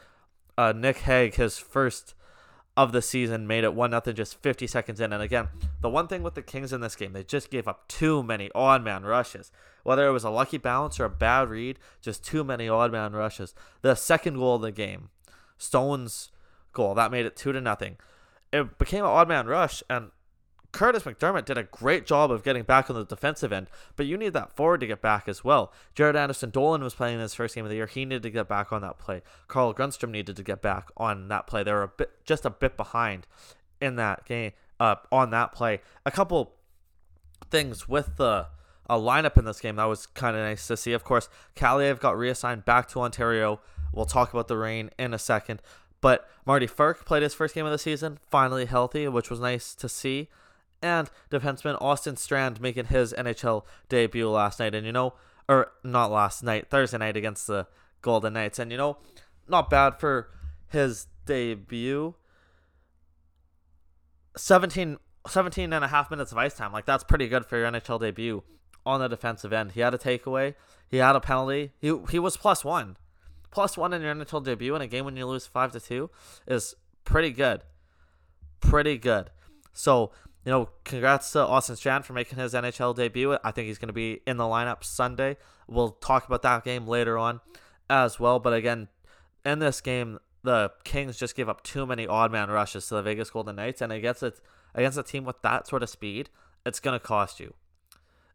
uh, 0.58 0.74
Nick 0.76 1.00
Hague, 1.00 1.36
his 1.36 1.58
first 1.58 2.16
of 2.76 2.92
the 2.92 3.02
season, 3.02 3.48
made 3.48 3.64
it 3.64 3.74
1 3.74 3.92
nothing 3.92 4.16
just 4.16 4.42
50 4.42 4.68
seconds 4.68 5.00
in. 5.00 5.14
And 5.14 5.22
again, 5.22 5.48
the 5.82 5.90
one 5.90 6.08
thing 6.08 6.24
with 6.24 6.36
the 6.36 6.42
Kings 6.42 6.74
in 6.74 6.82
this 6.82 6.96
game, 6.96 7.14
they 7.14 7.24
just 7.24 7.50
gave 7.50 7.68
up 7.68 7.88
too 7.88 8.24
many 8.24 8.50
odd 8.56 8.84
man 8.84 9.04
rushes. 9.04 9.52
Whether 9.84 10.08
it 10.08 10.12
was 10.12 10.24
a 10.24 10.30
lucky 10.30 10.58
bounce 10.58 11.00
or 11.00 11.06
a 11.06 11.10
bad 11.10 11.50
read, 11.50 11.80
just 12.02 12.26
too 12.26 12.44
many 12.44 12.68
odd 12.68 12.92
man 12.92 13.14
rushes. 13.14 13.54
The 13.82 13.96
second 13.96 14.36
goal 14.36 14.56
of 14.56 14.62
the 14.62 14.72
game, 14.72 15.10
Stone's 15.58 16.30
goal, 16.74 16.94
that 16.96 17.12
made 17.12 17.26
it 17.26 17.36
2 17.36 17.52
to 17.52 17.62
nothing. 17.62 17.98
It 18.52 18.78
became 18.78 19.04
an 19.04 19.12
odd 19.12 19.28
man 19.28 19.48
rush, 19.48 19.84
and 19.90 20.12
Kurtis 20.72 21.04
MacDermid 21.04 21.46
did 21.46 21.58
a 21.58 21.64
great 21.64 22.06
job 22.06 22.32
of 22.32 22.44
getting 22.44 22.64
back 22.64 22.90
on 22.90 22.96
the 22.96 23.06
defensive 23.06 23.52
end, 23.52 23.68
but 23.96 24.06
you 24.06 24.18
need 24.18 24.34
that 24.34 24.56
forward 24.56 24.82
to 24.82 24.88
get 24.88 25.02
back 25.02 25.28
as 25.28 25.44
well. 25.44 25.74
Jaret 25.96 26.16
Anderson 26.16 26.50
Dolan 26.50 26.84
was 26.84 26.94
playing 26.94 27.20
his 27.20 27.34
first 27.34 27.56
game 27.56 27.66
of 27.66 27.70
the 27.70 27.78
year. 27.78 27.88
He 27.88 28.06
needed 28.06 28.24
to 28.24 28.30
get 28.30 28.48
back 28.48 28.72
on 28.72 28.82
that 28.82 29.00
play. 29.00 29.22
Carl 29.48 29.74
Grundstrom 29.74 30.12
needed 30.12 30.36
to 30.36 30.44
get 30.44 30.62
back 30.62 30.90
on 30.98 31.30
that 31.30 31.48
play. 31.48 31.64
They 31.64 31.74
were 31.74 31.84
a 31.84 31.88
bit 31.88 32.12
just 32.26 32.46
a 32.46 32.50
bit 32.50 32.78
behind 32.78 33.28
in 33.82 33.96
that 33.96 34.26
game 34.26 34.52
uh, 34.80 34.96
on 35.12 35.30
that 35.32 35.52
play. 35.54 35.82
A 36.06 36.12
couple 36.12 36.54
things 37.50 37.88
with 37.88 38.18
the 38.18 38.48
a 38.90 38.98
lineup 38.98 39.38
in 39.38 39.46
this 39.46 39.60
game 39.60 39.76
that 39.76 39.86
was 39.86 40.06
kind 40.06 40.36
of 40.36 40.42
nice 40.42 40.68
to 40.68 40.78
see. 40.78 40.94
Of 40.94 41.04
course, 41.04 41.28
Kaliyev 41.56 42.00
got 42.00 42.18
reassigned 42.18 42.66
back 42.66 42.88
to 42.90 43.02
Ontario. 43.02 43.60
We'll 43.92 44.06
talk 44.06 44.32
about 44.32 44.48
the 44.48 44.58
Reign 44.58 44.92
in 44.98 45.14
a 45.14 45.20
second. 45.20 45.62
But 46.00 46.30
Marty 46.46 46.68
Frk 46.68 47.06
played 47.06 47.24
his 47.24 47.34
first 47.34 47.56
game 47.56 47.66
of 47.66 47.72
the 47.72 47.78
season, 47.78 48.20
finally 48.30 48.66
healthy, 48.66 49.08
which 49.08 49.30
was 49.30 49.40
nice 49.40 49.74
to 49.76 49.90
see 49.90 50.30
and 50.82 51.10
defenseman 51.32 51.78
Austin 51.82 52.16
Strand 52.18 52.62
making 52.62 52.86
his 52.86 53.14
NHL 53.14 53.64
debut 53.90 54.30
last 54.30 54.60
night. 54.60 54.76
And 54.76 54.86
you 54.86 54.92
know, 54.92 55.14
or 55.50 55.72
not 55.84 56.12
last 56.12 56.44
night, 56.44 56.70
Thursday 56.70 56.98
night 56.98 57.18
against 57.18 57.48
the 57.48 57.68
Golden 58.02 58.34
Knights. 58.34 58.60
And 58.60 58.72
you 58.72 58.78
know, 58.78 58.98
not 59.48 59.70
bad 59.70 60.00
for 60.00 60.30
his 60.68 61.08
debut. 61.26 62.16
17, 64.36 64.98
17 65.28 65.74
and 65.74 65.84
a 65.84 65.88
half 65.88 66.12
minutes 66.12 66.32
of 66.32 66.38
ice 66.38 66.54
time. 66.54 66.72
Like, 66.72 66.86
that's 66.86 67.04
pretty 67.04 67.28
good 67.28 67.46
for 67.46 67.58
your 67.58 67.72
NHL 67.72 68.00
debut 68.00 68.44
on 68.86 69.00
the 69.00 69.08
defensive 69.08 69.52
end. 69.52 69.72
He 69.72 69.82
had 69.82 69.96
a 69.96 69.98
takeaway, 69.98 70.54
he 70.88 70.98
had 70.98 71.16
a 71.16 71.20
penalty. 71.20 71.72
He, 71.80 71.94
he 72.12 72.20
was 72.20 72.38
plus 72.38 72.64
one. 72.64 72.98
Plus 73.52 73.78
one 73.78 73.94
in 73.94 74.02
your 74.02 74.14
NHL 74.14 74.44
debut 74.44 74.76
in 74.76 74.82
a 74.82 74.88
game 74.88 75.06
when 75.06 75.16
you 75.16 75.26
lose 75.26 75.48
5 75.48 75.72
to 75.74 75.80
2 75.80 76.10
is 76.48 76.76
pretty 77.06 77.32
good. 77.32 77.62
Pretty 78.60 78.98
good. 78.98 79.30
So 79.74 80.12
you 80.48 80.52
know, 80.52 80.70
congrats 80.86 81.34
to 81.34 81.42
Austin 81.46 81.76
Strand 81.76 82.06
for 82.06 82.14
making 82.14 82.40
his 82.40 82.54
NHL 82.54 82.96
debut. 82.96 83.38
I 83.44 83.52
think 83.52 83.68
he's 83.68 83.78
going 83.78 83.90
to 83.90 83.94
be 83.94 84.22
in 84.26 84.38
the 84.38 84.46
lineup 84.46 84.82
Sunday. 84.82 85.36
We'll 85.68 85.90
talk 85.90 86.26
about 86.26 86.42
that 86.44 86.64
game 86.64 86.88
later 86.88 87.18
on 87.18 87.42
as 87.90 88.18
well. 88.18 88.40
But 88.40 88.54
again, 88.54 88.88
in 89.44 89.60
this 89.60 89.82
game, 89.82 90.20
the 90.44 90.72
Kings 90.86 91.18
just 91.18 91.36
gave 91.36 91.50
up 91.50 91.64
too 91.64 91.86
many 91.86 92.08
odd 92.08 92.32
man 92.32 92.50
rushes 92.50 92.88
to 92.88 92.96
the 92.96 93.02
Vegas 93.02 93.30
Golden 93.30 93.58
Knights, 93.58 93.82
and 93.82 93.92
against 93.92 94.24
it 94.24 94.40
against 94.74 94.98
a 94.98 95.04
team 95.04 95.26
with 95.26 95.42
that 95.42 95.68
sort 95.68 95.84
of 95.84 95.90
speed, 95.90 96.30
it's 96.66 96.80
going 96.80 96.98
to 96.98 97.06
cost 97.06 97.42
you. 97.42 97.54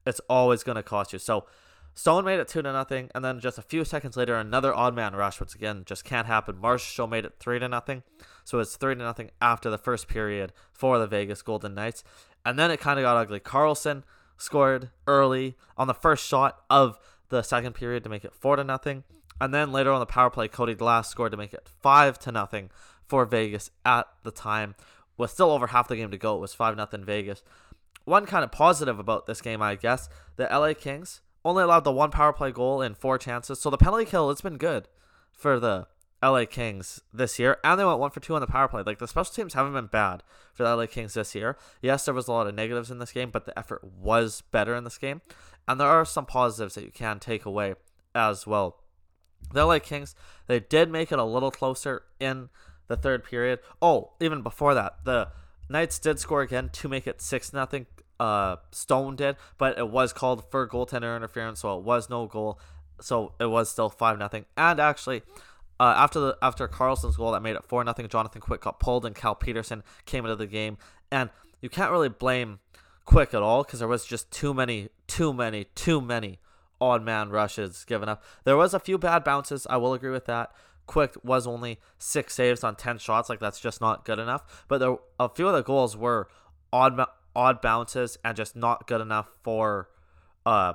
It's 0.04 0.20
always 0.28 0.62
going 0.62 0.76
to 0.76 0.82
cost 0.82 1.14
you. 1.14 1.18
So 1.18 1.46
Stone 1.94 2.24
made 2.24 2.40
it 2.40 2.48
two 2.48 2.62
to 2.62 2.72
nothing, 2.72 3.10
and 3.14 3.24
then 3.24 3.38
just 3.38 3.58
a 3.58 3.62
few 3.62 3.84
seconds 3.84 4.16
later, 4.16 4.34
another 4.34 4.74
odd 4.74 4.94
man 4.94 5.14
rush, 5.14 5.38
which 5.38 5.54
again 5.54 5.82
just 5.84 6.04
can't 6.04 6.26
happen. 6.26 6.56
Marshall 6.58 7.06
made 7.06 7.24
it 7.24 7.34
three 7.38 7.58
to 7.58 7.68
nothing, 7.68 8.02
so 8.44 8.60
it's 8.60 8.76
three 8.76 8.94
to 8.94 9.02
nothing 9.02 9.30
after 9.42 9.68
the 9.68 9.78
first 9.78 10.08
period 10.08 10.52
for 10.72 10.98
the 10.98 11.06
Vegas 11.06 11.42
Golden 11.42 11.74
Knights, 11.74 12.02
and 12.46 12.58
then 12.58 12.70
it 12.70 12.80
kind 12.80 12.98
of 12.98 13.02
got 13.02 13.16
ugly. 13.16 13.40
Karlsson 13.40 14.04
scored 14.38 14.90
early 15.06 15.56
on 15.76 15.86
the 15.86 15.94
first 15.94 16.26
shot 16.26 16.62
of 16.70 16.98
the 17.28 17.42
second 17.42 17.74
period 17.74 18.02
to 18.04 18.10
make 18.10 18.24
it 18.24 18.34
four 18.34 18.56
to 18.56 18.64
nothing, 18.64 19.04
and 19.38 19.52
then 19.52 19.70
later 19.70 19.92
on 19.92 20.00
the 20.00 20.06
power 20.06 20.30
play, 20.30 20.48
Cody 20.48 20.74
Glass 20.74 21.10
scored 21.10 21.32
to 21.32 21.36
make 21.36 21.52
it 21.52 21.68
five 21.82 22.18
to 22.20 22.32
nothing 22.32 22.70
for 23.06 23.26
Vegas 23.26 23.70
at 23.84 24.06
the 24.22 24.30
time. 24.30 24.74
With 25.18 25.30
still 25.30 25.50
over 25.50 25.68
half 25.68 25.88
the 25.88 25.96
game 25.96 26.10
to 26.10 26.16
go, 26.16 26.36
it 26.36 26.40
was 26.40 26.54
five 26.54 26.74
nothing 26.74 27.04
Vegas. 27.04 27.42
One 28.04 28.24
kind 28.24 28.44
of 28.44 28.50
positive 28.50 28.98
about 28.98 29.26
this 29.26 29.42
game, 29.42 29.60
I 29.60 29.74
guess, 29.74 30.08
the 30.36 30.44
LA 30.44 30.72
Kings 30.72 31.20
only 31.44 31.62
allowed 31.62 31.84
the 31.84 31.92
one 31.92 32.10
power 32.10 32.32
play 32.32 32.52
goal 32.52 32.82
in 32.82 32.94
four 32.94 33.18
chances. 33.18 33.60
So 33.60 33.70
the 33.70 33.78
penalty 33.78 34.04
kill, 34.04 34.30
it's 34.30 34.40
been 34.40 34.58
good 34.58 34.88
for 35.32 35.58
the 35.58 35.86
LA 36.22 36.44
Kings 36.44 37.00
this 37.12 37.38
year. 37.38 37.58
And 37.64 37.78
they 37.78 37.84
went 37.84 37.98
one 37.98 38.10
for 38.10 38.20
two 38.20 38.34
on 38.34 38.40
the 38.40 38.46
power 38.46 38.68
play. 38.68 38.82
Like 38.84 38.98
the 38.98 39.08
special 39.08 39.34
teams 39.34 39.54
haven't 39.54 39.72
been 39.72 39.86
bad 39.86 40.22
for 40.54 40.62
the 40.62 40.74
LA 40.74 40.86
Kings 40.86 41.14
this 41.14 41.34
year. 41.34 41.56
Yes, 41.80 42.04
there 42.04 42.14
was 42.14 42.28
a 42.28 42.32
lot 42.32 42.46
of 42.46 42.54
negatives 42.54 42.90
in 42.90 42.98
this 42.98 43.12
game, 43.12 43.30
but 43.30 43.44
the 43.44 43.58
effort 43.58 43.82
was 43.84 44.42
better 44.52 44.74
in 44.74 44.84
this 44.84 44.98
game. 44.98 45.20
And 45.66 45.80
there 45.80 45.88
are 45.88 46.04
some 46.04 46.26
positives 46.26 46.74
that 46.74 46.84
you 46.84 46.90
can 46.90 47.18
take 47.18 47.44
away 47.44 47.74
as 48.14 48.46
well. 48.46 48.78
The 49.52 49.64
LA 49.64 49.80
Kings, 49.80 50.14
they 50.46 50.60
did 50.60 50.90
make 50.90 51.10
it 51.10 51.18
a 51.18 51.24
little 51.24 51.50
closer 51.50 52.04
in 52.20 52.48
the 52.86 52.96
third 52.96 53.24
period. 53.24 53.58
Oh, 53.80 54.12
even 54.20 54.42
before 54.42 54.74
that, 54.74 55.04
the 55.04 55.28
Knights 55.68 55.98
did 55.98 56.18
score 56.18 56.42
again 56.42 56.68
to 56.74 56.88
make 56.88 57.06
it 57.06 57.20
6 57.20 57.52
nothing 57.52 57.86
uh, 58.22 58.56
Stone 58.70 59.16
did, 59.16 59.34
but 59.58 59.76
it 59.76 59.90
was 59.90 60.12
called 60.12 60.48
for 60.48 60.68
goaltender 60.68 61.16
interference, 61.16 61.58
so 61.58 61.76
it 61.76 61.84
was 61.84 62.08
no 62.08 62.26
goal. 62.26 62.60
So 63.00 63.32
it 63.40 63.46
was 63.46 63.68
still 63.68 63.90
five 63.90 64.16
nothing. 64.16 64.44
And 64.56 64.78
actually, 64.78 65.22
uh, 65.80 65.94
after 65.96 66.20
the 66.20 66.38
after 66.40 66.68
Karlsson's 66.68 67.16
goal 67.16 67.32
that 67.32 67.42
made 67.42 67.56
it 67.56 67.64
four 67.64 67.82
nothing, 67.82 68.06
Jonathan 68.06 68.40
Quick 68.40 68.60
got 68.60 68.78
pulled, 68.78 69.04
and 69.04 69.16
Cal 69.16 69.34
Petersen 69.34 69.82
came 70.06 70.24
into 70.24 70.36
the 70.36 70.46
game. 70.46 70.78
And 71.10 71.30
you 71.60 71.68
can't 71.68 71.90
really 71.90 72.08
blame 72.08 72.60
Quick 73.04 73.34
at 73.34 73.42
all 73.42 73.64
because 73.64 73.80
there 73.80 73.88
was 73.88 74.04
just 74.04 74.30
too 74.30 74.54
many, 74.54 74.88
too 75.08 75.32
many, 75.32 75.64
too 75.74 76.00
many 76.00 76.38
odd 76.80 77.02
man 77.02 77.28
rushes 77.28 77.84
given 77.84 78.08
up. 78.08 78.22
There 78.44 78.56
was 78.56 78.72
a 78.72 78.78
few 78.78 78.98
bad 78.98 79.24
bounces. 79.24 79.66
I 79.68 79.78
will 79.78 79.94
agree 79.94 80.10
with 80.10 80.26
that. 80.26 80.52
Quick 80.86 81.16
was 81.24 81.44
only 81.44 81.80
six 81.98 82.34
saves 82.34 82.62
on 82.62 82.76
ten 82.76 82.98
shots. 82.98 83.28
Like 83.28 83.40
that's 83.40 83.58
just 83.58 83.80
not 83.80 84.04
good 84.04 84.20
enough. 84.20 84.64
But 84.68 84.78
there, 84.78 84.96
a 85.18 85.28
few 85.28 85.48
of 85.48 85.54
the 85.54 85.62
goals 85.64 85.96
were 85.96 86.28
odd 86.72 86.96
odd 87.34 87.60
bounces 87.60 88.18
and 88.24 88.36
just 88.36 88.54
not 88.56 88.86
good 88.86 89.00
enough 89.00 89.28
for 89.42 89.88
uh 90.44 90.74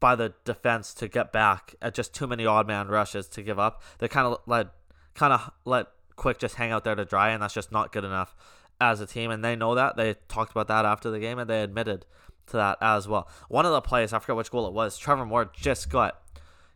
by 0.00 0.14
the 0.14 0.32
defense 0.44 0.94
to 0.94 1.08
get 1.08 1.32
back 1.32 1.74
at 1.82 1.94
just 1.94 2.14
too 2.14 2.26
many 2.26 2.46
odd 2.46 2.66
man 2.66 2.88
rushes 2.88 3.28
to 3.28 3.42
give 3.42 3.58
up. 3.58 3.82
They 3.98 4.08
kind 4.08 4.26
of 4.26 4.38
let 4.46 4.68
kind 5.14 5.32
of 5.32 5.50
let 5.64 5.88
Quick 6.18 6.38
just 6.38 6.56
hang 6.56 6.72
out 6.72 6.82
there 6.82 6.96
to 6.96 7.04
dry, 7.04 7.30
and 7.30 7.40
that's 7.40 7.54
just 7.54 7.70
not 7.70 7.92
good 7.92 8.02
enough 8.02 8.34
as 8.80 9.00
a 9.00 9.06
team. 9.06 9.30
And 9.30 9.44
they 9.44 9.54
know 9.54 9.76
that. 9.76 9.96
They 9.96 10.16
talked 10.26 10.50
about 10.50 10.66
that 10.66 10.84
after 10.84 11.10
the 11.10 11.20
game, 11.20 11.38
and 11.38 11.48
they 11.48 11.62
admitted 11.62 12.06
to 12.48 12.56
that 12.56 12.76
as 12.80 13.06
well. 13.06 13.28
One 13.48 13.64
of 13.64 13.70
the 13.70 13.80
plays, 13.80 14.12
I 14.12 14.18
forget 14.18 14.34
which 14.34 14.50
goal 14.50 14.66
it 14.66 14.72
was. 14.72 14.98
Trevor 14.98 15.24
Moore 15.24 15.50
just 15.54 15.88
got 15.90 16.20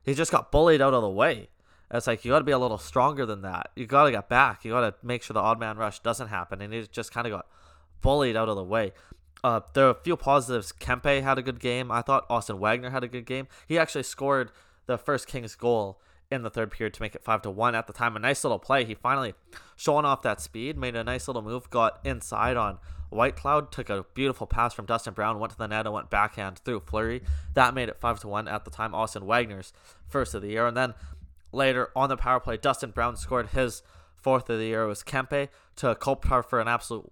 he 0.05 0.15
just 0.15 0.31
got 0.31 0.53
bullied 0.53 0.81
out 0.81 0.95
of 0.95 1.03
the 1.03 1.11
way. 1.11 1.49
It's 1.91 2.07
like 2.07 2.25
you 2.25 2.31
got 2.31 2.39
to 2.39 2.45
be 2.45 2.53
a 2.53 2.59
little 2.59 2.79
stronger 2.79 3.27
than 3.27 3.43
that. 3.43 3.71
You 3.75 3.87
got 3.87 4.05
to 4.05 4.13
get 4.13 4.29
back. 4.29 4.65
You 4.65 4.71
got 4.71 4.81
to 4.81 4.95
make 5.07 5.25
sure 5.25 5.35
the 5.35 5.41
odd 5.41 5.59
man 5.59 5.77
rush 5.77 5.99
doesn't 6.01 6.29
happen, 6.29 6.63
and 6.63 6.73
he 6.73 6.87
just 6.91 7.13
kind 7.13 7.27
of 7.27 7.33
got 7.33 7.47
bullied 8.01 8.37
out 8.37 8.49
of 8.49 8.55
the 8.55 8.65
way. 8.65 8.93
Uh, 9.45 9.61
there 9.75 9.87
are 9.87 9.91
a 9.91 9.95
few 9.95 10.17
positives. 10.17 10.73
Kempe 10.73 11.23
had 11.23 11.39
a 11.39 11.43
good 11.43 11.59
game. 11.59 11.91
I 11.91 12.03
thought 12.03 12.27
Austin 12.31 12.59
Wagner 12.59 12.91
had 12.91 13.03
a 13.03 13.09
good 13.09 13.27
game. 13.27 13.49
He 13.67 13.79
actually 13.79 14.05
scored 14.05 14.53
the 14.87 14.97
first 14.97 15.27
Kings 15.27 15.55
goal 15.57 16.01
in 16.31 16.43
the 16.43 16.51
third 16.51 16.71
period 16.71 16.95
to 16.95 17.03
make 17.03 17.15
it 17.15 17.23
five 17.23 17.43
to 17.43 17.51
one 17.51 17.75
at 17.75 17.87
the 17.87 17.93
time. 17.93 18.17
A 18.17 18.19
nice 18.19 18.45
little 18.45 18.59
play. 18.59 18.85
He 18.85 18.95
finally 18.95 19.35
showing 19.77 20.05
off 20.05 20.23
that 20.23 20.41
speed, 20.41 20.79
made 20.79 20.97
a 20.97 21.05
nice 21.05 21.29
little 21.29 21.43
move, 21.43 21.69
got 21.71 22.01
inside 22.05 22.57
on 22.57 22.79
Whitecloud, 23.11 23.71
took 23.71 23.91
a 23.91 24.07
beautiful 24.15 24.47
pass 24.47 24.73
from 24.73 24.87
Dustin 24.87 25.13
Brown, 25.13 25.39
went 25.39 25.53
to 25.53 25.59
the 25.59 25.69
net 25.69 25.87
and 25.87 25.95
went 25.95 26.09
backhand 26.09 26.59
through 26.61 26.81
Fleury. 26.81 27.23
That 27.55 27.75
made 27.75 27.89
it 27.89 28.01
five 28.01 28.21
to 28.21 28.29
one 28.29 28.49
at 28.49 28.65
the 28.65 28.71
time. 28.71 28.95
Austin 28.95 29.27
Wagner's 29.27 29.73
first 30.09 30.35
of 30.35 30.41
the 30.41 30.49
year, 30.49 30.67
and 30.67 30.77
then 30.77 30.95
later 31.53 31.91
on 31.95 32.09
the 32.09 32.17
power 32.17 32.41
play, 32.41 32.57
Dustin 32.57 32.93
Brown 32.93 33.17
scored 33.17 33.49
his 33.49 33.83
fourth 34.17 34.49
of 34.49 34.59
the 34.59 34.67
year. 34.67 34.85
It 34.85 34.89
was 34.89 35.03
Kempe 35.03 35.49
to 35.77 35.95
Kopitar 35.97 36.45
for 36.45 36.61
an 36.61 36.69
absolute 36.69 37.11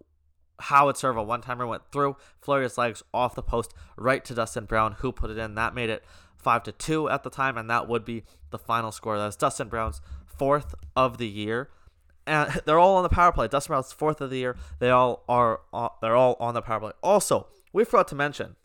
howitzer 0.60 1.10
of 1.10 1.16
a 1.16 1.22
one 1.22 1.40
timer 1.40 1.66
went 1.66 1.82
through 1.90 2.16
Fleury's 2.40 2.78
legs 2.78 3.02
off 3.12 3.34
the 3.34 3.42
post 3.42 3.72
right 3.96 4.24
to 4.24 4.34
Dustin 4.34 4.64
Brown, 4.64 4.96
who 4.98 5.12
put 5.12 5.30
it 5.30 5.38
in. 5.38 5.54
That 5.54 5.74
made 5.74 5.90
it 5.90 6.04
five 6.36 6.62
to 6.64 6.72
two 6.72 7.08
at 7.08 7.22
the 7.22 7.30
time, 7.30 7.56
and 7.56 7.68
that 7.70 7.88
would 7.88 8.04
be 8.04 8.24
the 8.50 8.58
final 8.58 8.92
score. 8.92 9.18
That's 9.18 9.36
Dustin 9.36 9.68
Brown's 9.68 10.00
fourth 10.24 10.74
of 10.96 11.18
the 11.18 11.28
year, 11.28 11.70
and 12.26 12.60
they're 12.64 12.78
all 12.78 12.96
on 12.96 13.02
the 13.02 13.08
power 13.08 13.32
play. 13.32 13.48
Dustin 13.48 13.72
Brown's 13.72 13.92
fourth 13.92 14.20
of 14.20 14.30
the 14.30 14.38
year. 14.38 14.56
They 14.78 14.90
all 14.90 15.24
are. 15.28 15.60
Uh, 15.72 15.88
they're 16.00 16.16
all 16.16 16.36
on 16.40 16.54
the 16.54 16.62
power 16.62 16.80
play. 16.80 16.92
Also, 17.02 17.48
we 17.72 17.84
forgot 17.84 18.08
to 18.08 18.14
mention 18.14 18.56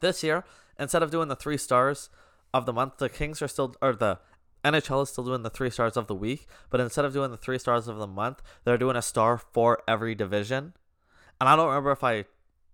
this 0.00 0.22
year 0.22 0.44
instead 0.78 1.02
of 1.02 1.10
doing 1.10 1.28
the 1.28 1.36
three 1.36 1.56
stars 1.56 2.10
of 2.52 2.66
the 2.66 2.72
month, 2.72 2.98
the 2.98 3.08
Kings 3.08 3.40
are 3.42 3.48
still 3.48 3.74
or 3.80 3.94
the 3.94 4.18
NHL 4.64 5.02
is 5.02 5.10
still 5.10 5.24
doing 5.24 5.42
the 5.42 5.50
three 5.50 5.70
stars 5.70 5.96
of 5.96 6.06
the 6.06 6.14
week, 6.14 6.46
but 6.70 6.80
instead 6.80 7.04
of 7.04 7.12
doing 7.12 7.30
the 7.30 7.36
three 7.36 7.58
stars 7.58 7.86
of 7.86 7.98
the 7.98 8.06
month, 8.06 8.42
they're 8.64 8.78
doing 8.78 8.96
a 8.96 9.02
star 9.02 9.36
for 9.36 9.82
every 9.86 10.14
division. 10.14 10.72
And 11.44 11.50
I 11.50 11.56
don't 11.56 11.68
remember 11.68 11.90
if 11.90 12.02
I 12.02 12.24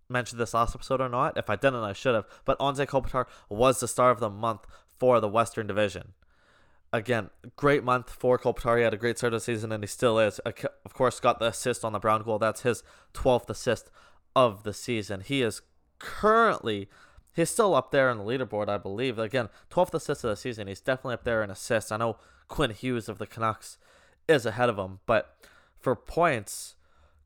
mentioned 0.08 0.40
this 0.40 0.54
last 0.54 0.76
episode 0.76 1.00
or 1.00 1.08
not. 1.08 1.36
If 1.36 1.50
I 1.50 1.56
didn't, 1.56 1.82
I 1.82 1.92
should 1.92 2.14
have. 2.14 2.24
But 2.44 2.56
Anze 2.60 2.86
Kopitar 2.86 3.26
was 3.48 3.80
the 3.80 3.88
star 3.88 4.12
of 4.12 4.20
the 4.20 4.30
month 4.30 4.60
for 4.96 5.18
the 5.18 5.26
Western 5.26 5.66
Division. 5.66 6.12
Again, 6.92 7.30
great 7.56 7.82
month 7.82 8.10
for 8.10 8.38
Kopitar. 8.38 8.76
He 8.76 8.84
had 8.84 8.94
a 8.94 8.96
great 8.96 9.18
start 9.18 9.34
of 9.34 9.40
the 9.40 9.44
season, 9.44 9.72
and 9.72 9.82
he 9.82 9.88
still 9.88 10.20
is. 10.20 10.38
Of 10.38 10.94
course, 10.94 11.18
got 11.18 11.40
the 11.40 11.46
assist 11.46 11.84
on 11.84 11.92
the 11.92 11.98
Brown 11.98 12.22
goal. 12.22 12.38
That's 12.38 12.62
his 12.62 12.84
12th 13.12 13.50
assist 13.50 13.90
of 14.36 14.62
the 14.62 14.72
season. 14.72 15.22
He 15.22 15.42
is 15.42 15.62
currently 15.98 16.88
he's 17.34 17.50
still 17.50 17.74
up 17.74 17.90
there 17.90 18.08
in 18.08 18.18
the 18.18 18.24
leaderboard, 18.24 18.68
I 18.68 18.78
believe. 18.78 19.18
Again, 19.18 19.48
12th 19.72 19.94
assist 19.94 20.22
of 20.22 20.30
the 20.30 20.36
season. 20.36 20.68
He's 20.68 20.80
definitely 20.80 21.14
up 21.14 21.24
there 21.24 21.42
in 21.42 21.50
assists. 21.50 21.90
I 21.90 21.96
know 21.96 22.18
Quinn 22.46 22.70
Hughes 22.70 23.08
of 23.08 23.18
the 23.18 23.26
Canucks 23.26 23.78
is 24.28 24.46
ahead 24.46 24.68
of 24.68 24.78
him, 24.78 25.00
but 25.06 25.36
for 25.80 25.96
points, 25.96 26.76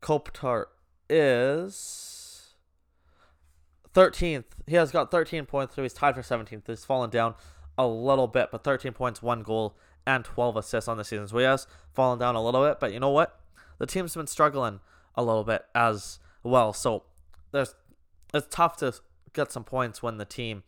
Kopitar 0.01 0.65
is 1.09 2.53
13th. 3.93 4.45
He 4.67 4.75
has 4.75 4.91
got 4.91 5.11
13 5.11 5.45
points, 5.45 5.75
so 5.75 5.83
he's 5.83 5.93
tied 5.93 6.15
for 6.15 6.21
17th. 6.21 6.67
He's 6.67 6.85
fallen 6.85 7.09
down 7.09 7.35
a 7.77 7.87
little 7.87 8.27
bit, 8.27 8.49
but 8.51 8.63
13 8.63 8.93
points, 8.93 9.21
one 9.21 9.43
goal, 9.43 9.77
and 10.05 10.23
12 10.23 10.57
assists 10.57 10.87
on 10.87 10.97
the 10.97 11.03
season. 11.03 11.27
So 11.27 11.37
he 11.37 11.45
has 11.45 11.67
fallen 11.93 12.19
down 12.19 12.35
a 12.35 12.43
little 12.43 12.65
bit, 12.65 12.79
but 12.79 12.93
you 12.93 12.99
know 12.99 13.09
what? 13.09 13.39
The 13.79 13.85
team's 13.85 14.15
been 14.15 14.27
struggling 14.27 14.79
a 15.15 15.23
little 15.23 15.43
bit 15.43 15.65
as 15.73 16.19
well. 16.43 16.73
So 16.73 17.03
there's 17.51 17.75
it's 18.33 18.47
tough 18.49 18.77
to 18.77 18.93
get 19.33 19.51
some 19.51 19.63
points 19.63 20.03
when 20.03 20.17
the 20.17 20.25
team 20.25 20.63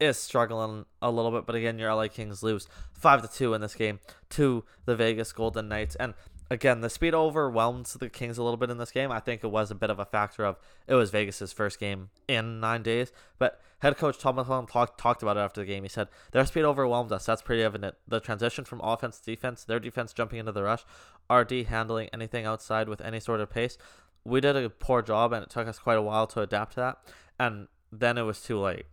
is 0.00 0.16
struggling 0.16 0.86
a 1.00 1.10
little 1.10 1.30
bit. 1.30 1.46
But 1.46 1.54
again, 1.54 1.78
your 1.78 1.94
LA 1.94 2.08
Kings 2.08 2.42
lose 2.42 2.68
five 2.92 3.22
to 3.22 3.28
two 3.28 3.54
in 3.54 3.60
this 3.60 3.74
game 3.74 4.00
to 4.30 4.64
the 4.84 4.96
Vegas 4.96 5.32
Golden 5.32 5.68
Knights, 5.68 5.94
and 5.96 6.14
again, 6.52 6.82
the 6.82 6.90
speed 6.90 7.14
overwhelmed 7.14 7.86
the 7.86 8.10
Kings 8.10 8.36
a 8.36 8.42
little 8.42 8.58
bit 8.58 8.68
in 8.68 8.76
this 8.76 8.90
game. 8.90 9.10
I 9.10 9.20
think 9.20 9.42
it 9.42 9.50
was 9.50 9.70
a 9.70 9.74
bit 9.74 9.88
of 9.88 9.98
a 9.98 10.04
factor 10.04 10.44
of 10.44 10.58
it 10.86 10.94
was 10.94 11.10
Vegas's 11.10 11.50
first 11.50 11.80
game 11.80 12.10
in 12.28 12.60
nine 12.60 12.82
days. 12.82 13.10
But 13.38 13.58
head 13.78 13.96
coach 13.96 14.18
Todd 14.18 14.36
McLellan 14.36 14.70
talked 14.70 15.00
talked 15.00 15.22
about 15.22 15.38
it 15.38 15.40
after 15.40 15.62
the 15.62 15.66
game. 15.66 15.82
He 15.82 15.88
said 15.88 16.08
their 16.32 16.44
speed 16.44 16.64
overwhelmed 16.64 17.10
us. 17.10 17.24
That's 17.24 17.40
pretty 17.40 17.62
evident. 17.62 17.94
The 18.06 18.20
transition 18.20 18.66
from 18.66 18.82
offense 18.82 19.18
to 19.18 19.24
defense, 19.24 19.64
their 19.64 19.80
defense 19.80 20.12
jumping 20.12 20.40
into 20.40 20.52
the 20.52 20.62
rush, 20.62 20.84
RD 21.30 21.66
handling 21.68 22.10
anything 22.12 22.44
outside 22.44 22.86
with 22.86 23.00
any 23.00 23.18
sort 23.18 23.40
of 23.40 23.48
pace. 23.48 23.78
We 24.22 24.42
did 24.42 24.54
a 24.54 24.68
poor 24.68 25.00
job, 25.00 25.32
and 25.32 25.42
it 25.42 25.50
took 25.50 25.66
us 25.66 25.78
quite 25.78 25.98
a 25.98 26.02
while 26.02 26.26
to 26.28 26.42
adapt 26.42 26.74
to 26.74 26.80
that. 26.80 26.98
And 27.40 27.68
then 27.90 28.18
it 28.18 28.22
was 28.22 28.42
too 28.42 28.60
late. 28.60 28.84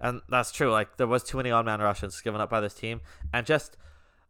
And 0.00 0.22
that's 0.28 0.52
true. 0.52 0.70
Like 0.70 0.98
there 0.98 1.08
was 1.08 1.24
too 1.24 1.36
many 1.36 1.50
on 1.50 1.64
man 1.64 1.80
rushes 1.80 2.20
given 2.20 2.40
up 2.40 2.48
by 2.48 2.60
this 2.60 2.74
team, 2.74 3.00
and 3.32 3.44
just 3.44 3.76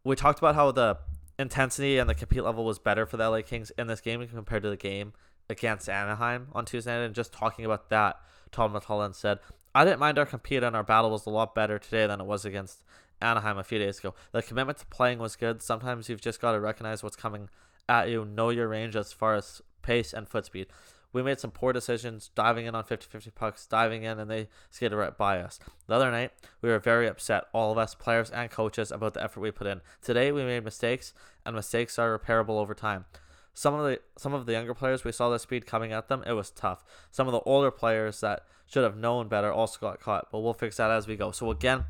we 0.03 0.15
talked 0.15 0.39
about 0.39 0.55
how 0.55 0.71
the 0.71 0.97
intensity 1.39 1.97
and 1.97 2.09
the 2.09 2.15
compete 2.15 2.43
level 2.43 2.65
was 2.65 2.79
better 2.79 3.05
for 3.05 3.17
the 3.17 3.29
LA 3.29 3.41
Kings 3.41 3.71
in 3.77 3.87
this 3.87 4.01
game 4.01 4.25
compared 4.27 4.63
to 4.63 4.69
the 4.69 4.77
game 4.77 5.13
against 5.49 5.89
Anaheim 5.89 6.47
on 6.53 6.65
Tuesday 6.65 6.97
night. 6.97 7.05
And 7.05 7.15
just 7.15 7.33
talking 7.33 7.65
about 7.65 7.89
that, 7.89 8.19
Todd 8.51 8.73
McLellan 8.73 9.15
said, 9.15 9.39
I 9.75 9.83
didn't 9.83 9.99
mind 9.99 10.19
our 10.19 10.25
compete 10.25 10.63
and 10.63 10.75
our 10.75 10.83
battle 10.83 11.09
was 11.09 11.25
a 11.25 11.31
lot 11.31 11.55
better 11.55 11.79
today 11.79 12.05
than 12.05 12.21
it 12.21 12.25
was 12.25 12.45
against 12.45 12.83
Anaheim 13.21 13.57
a 13.57 13.63
few 13.63 13.79
days 13.79 13.99
ago. 13.99 14.13
The 14.31 14.43
commitment 14.43 14.77
to 14.79 14.85
playing 14.87 15.19
was 15.19 15.35
good. 15.35 15.61
Sometimes 15.61 16.09
you've 16.09 16.21
just 16.21 16.39
got 16.39 16.51
to 16.51 16.59
recognize 16.59 17.01
what's 17.01 17.15
coming 17.15 17.49
at 17.89 18.09
you, 18.09 18.25
know 18.25 18.49
your 18.49 18.67
range 18.67 18.95
as 18.95 19.11
far 19.11 19.35
as 19.35 19.61
pace 19.81 20.13
and 20.13 20.27
foot 20.27 20.45
speed. 20.45 20.67
We 21.13 21.21
made 21.21 21.39
some 21.39 21.51
poor 21.51 21.71
decisions, 21.71 22.31
diving 22.33 22.65
in 22.65 22.73
on 22.73 22.83
50 22.83 23.07
50 23.07 23.29
pucks, 23.31 23.67
diving 23.67 24.03
in, 24.03 24.19
and 24.19 24.29
they 24.29 24.49
skated 24.71 24.97
right 24.97 25.15
by 25.15 25.39
us. 25.39 25.59
The 25.87 25.93
other 25.93 26.09
night, 26.09 26.31
we 26.61 26.69
were 26.69 26.79
very 26.79 27.07
upset, 27.07 27.45
all 27.53 27.71
of 27.71 27.77
us, 27.77 27.93
players 27.93 28.31
and 28.31 28.49
coaches, 28.49 28.91
about 28.91 29.13
the 29.13 29.23
effort 29.23 29.39
we 29.39 29.51
put 29.51 29.67
in. 29.67 29.81
Today, 30.01 30.31
we 30.31 30.43
made 30.43 30.63
mistakes, 30.63 31.13
and 31.45 31.55
mistakes 31.55 31.99
are 31.99 32.17
repairable 32.17 32.59
over 32.59 32.73
time. 32.73 33.05
Some 33.53 33.75
of 33.75 33.85
the 33.85 33.99
some 34.17 34.33
of 34.33 34.47
the 34.47 34.53
younger 34.53 34.73
players, 34.73 35.03
we 35.03 35.11
saw 35.11 35.29
the 35.29 35.37
speed 35.37 35.67
coming 35.67 35.93
at 35.93 36.07
them. 36.07 36.23
It 36.25 36.33
was 36.33 36.49
tough. 36.49 36.83
Some 37.11 37.27
of 37.27 37.33
the 37.33 37.41
older 37.41 37.69
players 37.69 38.19
that 38.21 38.45
should 38.65 38.83
have 38.83 38.97
known 38.97 39.27
better 39.27 39.53
also 39.53 39.77
got 39.79 39.99
caught, 39.99 40.29
but 40.31 40.39
we'll 40.39 40.55
fix 40.55 40.77
that 40.77 40.89
as 40.89 41.07
we 41.07 41.15
go. 41.15 41.29
So 41.29 41.51
again, 41.51 41.83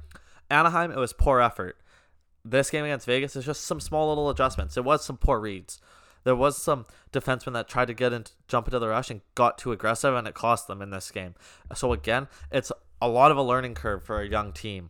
Anaheim, 0.50 0.92
it 0.92 0.98
was 0.98 1.14
poor 1.14 1.40
effort. 1.40 1.78
This 2.44 2.70
game 2.70 2.84
against 2.84 3.06
Vegas 3.06 3.38
is 3.38 3.46
just 3.46 3.64
some 3.64 3.80
small 3.80 4.10
little 4.10 4.30
adjustments. 4.30 4.76
It 4.76 4.84
was 4.84 5.06
some 5.06 5.16
poor 5.16 5.40
reads 5.40 5.80
there 6.24 6.36
was 6.36 6.58
some 6.58 6.86
defensemen 7.12 7.54
that 7.54 7.68
tried 7.68 7.88
to 7.88 7.94
get 7.94 8.14
into 8.14 8.32
jump 8.48 8.68
into 8.68 8.80
the 8.80 8.88
rush 8.88 9.10
and 9.10 9.22
got 9.36 9.58
too 9.58 9.72
aggressive, 9.72 10.14
and 10.16 10.28
it 10.28 10.34
cost 10.34 10.68
them 10.68 10.82
in 10.82 10.90
this 10.90 11.12
game. 11.12 11.36
So 11.76 11.94
again, 11.94 12.28
it's 12.52 12.72
a 13.02 13.08
lot 13.08 13.32
of 13.32 13.38
a 13.38 13.44
learning 13.44 13.76
curve 13.76 14.04
for 14.04 14.22
a 14.22 14.28
young 14.28 14.54
team 14.54 14.90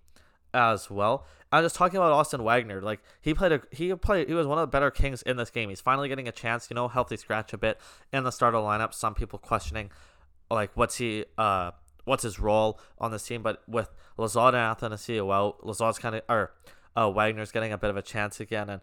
as 0.54 0.90
well. 0.90 1.25
I 1.52 1.62
was 1.62 1.74
talking 1.74 1.98
about 1.98 2.12
Austin 2.12 2.44
Wagner. 2.44 2.82
Like 2.82 3.00
he 3.22 3.34
played 3.34 3.52
a 3.52 3.62
he 3.72 3.94
played 3.96 4.28
he 4.28 4.34
was 4.34 4.48
one 4.48 4.58
of 4.58 4.63
the 4.63 4.72
better 4.72 4.92
Kings 4.92 5.22
in 5.22 5.38
this 5.38 5.50
game. 5.50 5.70
He's 5.70 5.82
finally 5.82 6.10
getting 6.10 6.28
a 6.28 6.32
chance, 6.32 6.68
you 6.70 6.75
know, 6.75 6.88
healthy 6.88 7.18
scratch 7.18 7.54
a 7.54 7.58
bit 7.58 7.80
in 8.12 8.24
the 8.24 8.32
start 8.32 8.56
of 8.56 8.63
the 8.63 8.68
lineup. 8.68 8.94
Some 8.94 9.13
people 9.13 9.40
questioning 9.40 9.92
like 10.50 10.72
what's 10.75 10.98
he 10.98 11.25
uh 11.38 11.72
what's 12.06 12.24
his 12.24 12.40
role 12.40 12.80
on 12.98 13.12
this 13.12 13.24
team, 13.24 13.44
but 13.44 13.62
with 13.68 13.90
Lizotte 14.18 14.56
and 14.56 14.78
Athanasiou 14.78 15.28
well, 15.28 15.58
Lizotte's 15.63 16.00
kind 16.00 16.16
of 16.16 16.22
or 16.28 16.54
uh, 16.96 17.10
Wagner's 17.10 17.52
getting 17.52 17.72
a 17.72 17.78
bit 17.78 17.90
of 17.90 17.98
a 17.98 18.02
chance 18.02 18.40
again, 18.40 18.70
and 18.70 18.82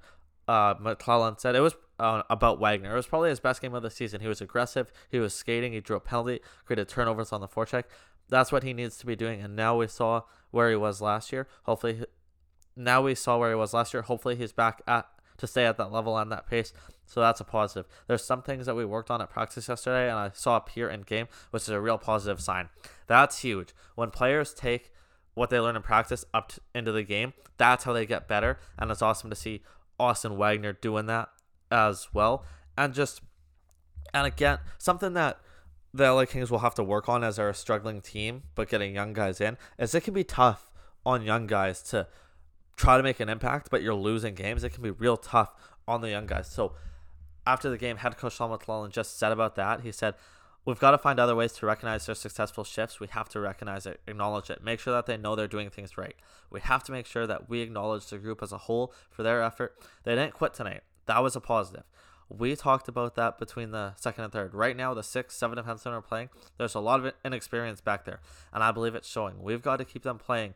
uh, 0.51 0.75
McLellan 0.75 1.39
said 1.39 1.55
it 1.55 1.61
was 1.61 1.77
uh, 2.01 2.23
about 2.29 2.59
Wagner. 2.59 2.93
It 2.93 2.97
was 2.97 3.07
probably 3.07 3.31
his 3.31 3.39
best 3.39 3.63
game 3.63 3.73
of 3.73 3.85
the 3.85 3.91
season. 3.91 4.21
He 4.21 4.27
was 4.27 4.41
aggressive. 4.41 4.91
He 5.09 5.21
was 5.21 5.33
skating. 5.33 5.73
He 5.73 5.81
drew 5.81 5.97
a 5.97 6.01
penalty, 6.01 6.41
created 6.65 6.89
turnovers 6.89 7.33
on 7.33 7.41
the 7.41 7.47
forecheck. 7.47 7.85
That's 8.29 8.51
what 8.51 8.65
he 8.65 8.73
needs 8.73 8.99
to 8.99 9.07
be 9.07 9.15
doing. 9.15 9.41
And 9.41 9.55
now 9.55 9.77
we 9.77 9.87
saw 9.87 10.23
where 10.51 10.69
he 10.69 10.75
was 10.75 11.01
last 11.01 11.31
year. 11.31 11.47
Hopefully, 11.65 12.05
now 12.75 13.01
we 13.01 13.15
saw 13.15 13.39
where 13.39 13.51
he 13.51 13.55
was 13.55 13.73
last 13.73 13.95
year. 13.95 14.03
Hopefully, 14.03 14.35
he's 14.35 14.51
back 14.53 14.83
at 14.89 15.07
to 15.39 15.47
stay 15.47 15.67
at 15.67 15.77
that 15.79 15.93
level 15.93 16.19
and 16.19 16.33
that 16.33 16.49
pace. 16.49 16.73
So 17.07 17.21
that's 17.21 17.41
a 17.41 17.45
positive. 17.45 17.87
There's 18.09 18.25
some 18.25 18.43
things 18.43 18.67
that 18.67 18.75
we 18.75 18.85
worked 18.85 19.11
on 19.11 19.23
at 19.23 19.31
practice 19.31 19.69
yesterday, 19.69 20.11
and 20.11 20.19
I 20.19 20.31
saw 20.35 20.57
appear 20.57 20.91
in 20.91 21.03
game, 21.03 21.29
which 21.51 21.63
is 21.63 21.69
a 21.69 21.81
real 21.81 21.97
positive 21.97 22.41
sign. 22.41 22.71
That's 23.07 23.39
huge. 23.39 23.69
When 23.95 24.11
players 24.11 24.53
take 24.53 24.93
what 25.35 25.49
they 25.49 25.61
learn 25.61 25.77
in 25.77 25.83
practice 25.83 26.25
up 26.35 26.49
to, 26.49 26.61
into 26.75 26.91
the 26.91 27.05
game, 27.05 27.35
that's 27.57 27.85
how 27.85 27.93
they 27.93 28.05
get 28.05 28.27
better, 28.27 28.59
and 28.79 28.91
it's 28.91 29.01
awesome 29.01 29.31
to 29.31 29.37
see 29.37 29.63
Austin 30.01 30.37
Wagner 30.37 30.73
doing 30.73 31.07
that 31.07 31.29
as 31.71 32.09
well. 32.13 32.45
And 32.77 32.95
just, 32.95 33.21
and 34.15 34.27
again, 34.27 34.59
something 34.79 35.13
that 35.15 35.39
the 35.93 36.11
LA 36.11 36.25
Kings 36.25 36.51
will 36.51 36.61
have 36.61 36.75
to 36.77 36.85
work 36.85 37.09
on 37.09 37.23
as 37.23 37.37
they're 37.37 37.51
a 37.51 37.55
struggling 37.55 38.01
team, 38.01 38.45
but 38.55 38.69
getting 38.69 38.95
young 38.95 39.13
guys 39.13 39.41
in, 39.41 39.59
is 39.79 39.95
it 39.95 40.03
can 40.03 40.15
be 40.15 40.25
tough 40.25 40.71
on 41.05 41.23
young 41.23 41.47
guys 41.47 41.83
to 41.83 42.07
try 42.77 42.97
to 42.97 43.03
make 43.03 43.21
an 43.21 43.29
impact, 43.29 43.69
but 43.71 43.83
you're 43.83 43.95
losing 43.95 44.35
games. 44.35 44.65
It 44.65 44.71
can 44.71 44.83
be 44.83 44.91
real 44.91 45.17
tough 45.17 45.53
on 45.87 46.01
the 46.01 46.11
young 46.11 46.27
guys. 46.27 46.49
So 46.49 46.75
after 47.47 47.69
the 47.69 47.79
game, 47.79 47.99
head 47.99 48.17
coach 48.17 48.37
Sean 48.37 48.57
McLellan 48.57 48.91
just 48.91 49.19
said 49.19 49.33
about 49.33 49.57
that. 49.57 49.83
He 49.83 49.93
said, 49.93 50.15
we've 50.65 50.79
got 50.79 50.93
to 50.93 50.99
find 50.99 51.19
other 51.19 51.35
ways 51.35 51.53
to 51.55 51.67
recognize 51.67 52.07
their 52.07 52.15
successful 52.15 52.65
shifts. 52.65 53.01
We 53.01 53.09
have 53.09 53.29
to 53.31 53.41
recognize 53.41 53.87
it, 53.87 54.01
acknowledge 54.07 54.51
it, 54.51 54.63
make 54.63 54.81
sure 54.81 54.93
that 54.95 55.07
they 55.07 55.17
know 55.17 55.35
they're 55.35 55.47
doing 55.47 55.71
things 55.71 55.97
right. 55.97 56.17
We 56.51 56.61
have 56.61 56.85
to 56.85 56.93
make 56.93 57.07
sure 57.07 57.27
that 57.27 57.49
we 57.49 57.61
acknowledge 57.61 58.07
the 58.07 58.19
group 58.19 58.43
as 58.43 58.53
a 58.53 58.59
whole 58.59 58.93
for 59.11 59.23
their 59.23 59.43
effort. 59.43 59.77
They 60.05 60.15
didn't 60.15 60.35
quit 60.35 60.55
tonight. 60.55 60.83
That 61.07 61.23
was 61.23 61.37
a 61.37 61.41
positive. 61.41 61.85
We 62.29 62.55
talked 62.55 62.87
about 62.87 63.17
that 63.17 63.39
between 63.41 63.73
the 63.73 63.95
second 63.97 64.23
and 64.23 64.33
third. 64.33 64.55
Right 64.55 64.77
now, 64.77 64.95
the 64.95 65.03
six, 65.03 65.35
seven 65.35 65.59
defensemen 65.59 65.87
are 65.93 66.01
playing. 66.01 66.29
There's 66.59 66.77
a 66.77 66.81
lot 66.81 67.05
of 67.05 67.13
inexperience 67.25 67.81
back 67.81 68.05
there, 68.05 68.21
and 68.53 68.63
I 68.63 68.71
believe 68.71 68.95
it's 68.95 69.09
showing. 69.09 69.43
We've 69.43 69.63
got 69.63 69.79
to 69.79 69.85
keep 69.85 70.05
them 70.05 70.19
playing. 70.19 70.55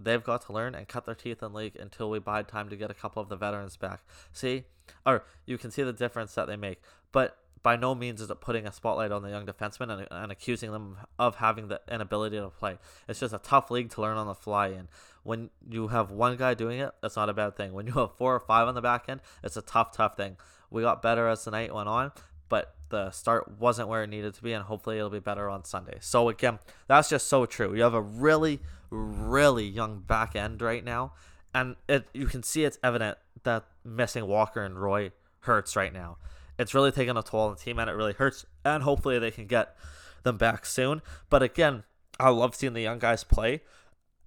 They've 0.00 0.24
got 0.24 0.44
to 0.46 0.52
learn 0.52 0.74
and 0.74 0.88
cut 0.88 1.06
their 1.06 1.14
teeth 1.14 1.40
in 1.40 1.52
league 1.52 1.76
until 1.76 2.10
we 2.10 2.18
bide 2.18 2.48
time 2.48 2.68
to 2.68 2.74
get 2.74 2.90
a 2.90 2.94
couple 2.94 3.22
of 3.22 3.28
the 3.28 3.36
veterans 3.36 3.76
back. 3.76 4.00
See, 4.32 4.64
or 5.06 5.24
you 5.46 5.56
can 5.56 5.70
see 5.70 5.84
the 5.84 5.92
difference 5.92 6.34
that 6.34 6.48
they 6.48 6.56
make. 6.56 6.82
But 7.12 7.38
by 7.64 7.76
no 7.76 7.94
means 7.94 8.20
is 8.20 8.30
it 8.30 8.40
putting 8.42 8.66
a 8.66 8.72
spotlight 8.72 9.10
on 9.10 9.22
the 9.22 9.30
young 9.30 9.46
defensemen 9.46 9.90
and, 9.90 10.06
and 10.10 10.30
accusing 10.30 10.70
them 10.70 10.98
of 11.18 11.36
having 11.36 11.68
the 11.68 11.80
inability 11.90 12.36
to 12.36 12.50
play. 12.50 12.76
It's 13.08 13.18
just 13.18 13.34
a 13.34 13.38
tough 13.38 13.70
league 13.70 13.90
to 13.92 14.02
learn 14.02 14.18
on 14.18 14.26
the 14.26 14.34
fly 14.34 14.68
And 14.68 14.86
When 15.22 15.48
you 15.68 15.88
have 15.88 16.10
one 16.10 16.36
guy 16.36 16.52
doing 16.52 16.78
it, 16.78 16.92
that's 17.00 17.16
not 17.16 17.30
a 17.30 17.32
bad 17.32 17.56
thing. 17.56 17.72
When 17.72 17.86
you 17.86 17.94
have 17.94 18.16
four 18.18 18.34
or 18.34 18.40
five 18.40 18.68
on 18.68 18.74
the 18.74 18.82
back 18.82 19.06
end, 19.08 19.22
it's 19.42 19.56
a 19.56 19.62
tough, 19.62 19.96
tough 19.96 20.14
thing. 20.14 20.36
We 20.70 20.82
got 20.82 21.00
better 21.00 21.26
as 21.26 21.42
the 21.44 21.52
night 21.52 21.74
went 21.74 21.88
on, 21.88 22.12
but 22.50 22.74
the 22.90 23.10
start 23.12 23.58
wasn't 23.58 23.88
where 23.88 24.02
it 24.02 24.10
needed 24.10 24.34
to 24.34 24.42
be, 24.42 24.52
and 24.52 24.64
hopefully 24.64 24.98
it'll 24.98 25.08
be 25.08 25.18
better 25.18 25.48
on 25.48 25.64
Sunday. 25.64 25.96
So 26.00 26.28
again, 26.28 26.58
that's 26.86 27.08
just 27.08 27.28
so 27.28 27.46
true. 27.46 27.74
You 27.74 27.82
have 27.82 27.94
a 27.94 28.02
really, 28.02 28.60
really 28.90 29.66
young 29.66 30.00
back 30.00 30.36
end 30.36 30.60
right 30.60 30.84
now, 30.84 31.14
and 31.54 31.76
it 31.88 32.08
you 32.12 32.26
can 32.26 32.42
see 32.42 32.64
it's 32.64 32.78
evident 32.84 33.16
that 33.44 33.64
missing 33.84 34.26
Walker 34.26 34.62
and 34.62 34.78
Roy 34.78 35.12
hurts 35.40 35.76
right 35.76 35.92
now 35.92 36.18
it's 36.58 36.74
really 36.74 36.92
taken 36.92 37.16
a 37.16 37.22
toll 37.22 37.40
on 37.40 37.54
the 37.54 37.60
team 37.60 37.78
and 37.78 37.88
it 37.90 37.94
really 37.94 38.12
hurts. 38.12 38.46
And 38.64 38.82
hopefully 38.82 39.18
they 39.18 39.30
can 39.30 39.46
get 39.46 39.76
them 40.22 40.36
back 40.36 40.66
soon. 40.66 41.02
But 41.30 41.42
again, 41.42 41.84
I 42.18 42.30
love 42.30 42.54
seeing 42.54 42.72
the 42.72 42.82
young 42.82 42.98
guys 42.98 43.24
play. 43.24 43.62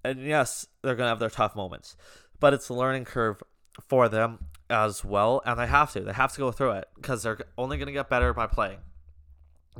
And 0.04 0.22
yes, 0.22 0.66
they're 0.82 0.94
going 0.94 1.06
to 1.06 1.10
have 1.10 1.18
their 1.18 1.30
tough 1.30 1.56
moments, 1.56 1.96
but 2.38 2.54
it's 2.54 2.68
a 2.68 2.74
learning 2.74 3.04
curve 3.04 3.42
for 3.88 4.08
them 4.08 4.46
as 4.70 5.04
well. 5.04 5.42
And 5.44 5.58
they 5.58 5.66
have 5.66 5.92
to. 5.92 6.00
They 6.00 6.12
have 6.12 6.32
to 6.32 6.38
go 6.38 6.52
through 6.52 6.72
it 6.72 6.88
because 6.94 7.22
they're 7.22 7.38
only 7.56 7.76
going 7.78 7.86
to 7.86 7.92
get 7.92 8.08
better 8.08 8.32
by 8.32 8.46
playing. 8.46 8.78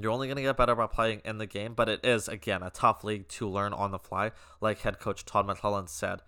You're 0.01 0.13
only 0.13 0.29
going 0.29 0.37
to 0.37 0.43
get 0.43 0.57
better 0.57 0.75
by 0.75 0.87
playing 0.87 1.23
in 1.25 1.39
the 1.39 1.47
game, 1.47 1.75
but 1.75 1.89
it 1.89 2.05
is, 2.05 2.29
again, 2.29 2.63
a 2.63 2.71
tough 2.71 3.03
league 3.03 3.27
to 3.31 3.49
learn 3.49 3.73
on 3.73 3.91
the 3.91 3.99
fly, 3.99 4.31
like 4.61 4.81
head 4.81 5.01
coach 5.01 5.25
Todd 5.25 5.47
McLellan 5.47 5.89
said. 5.89 6.21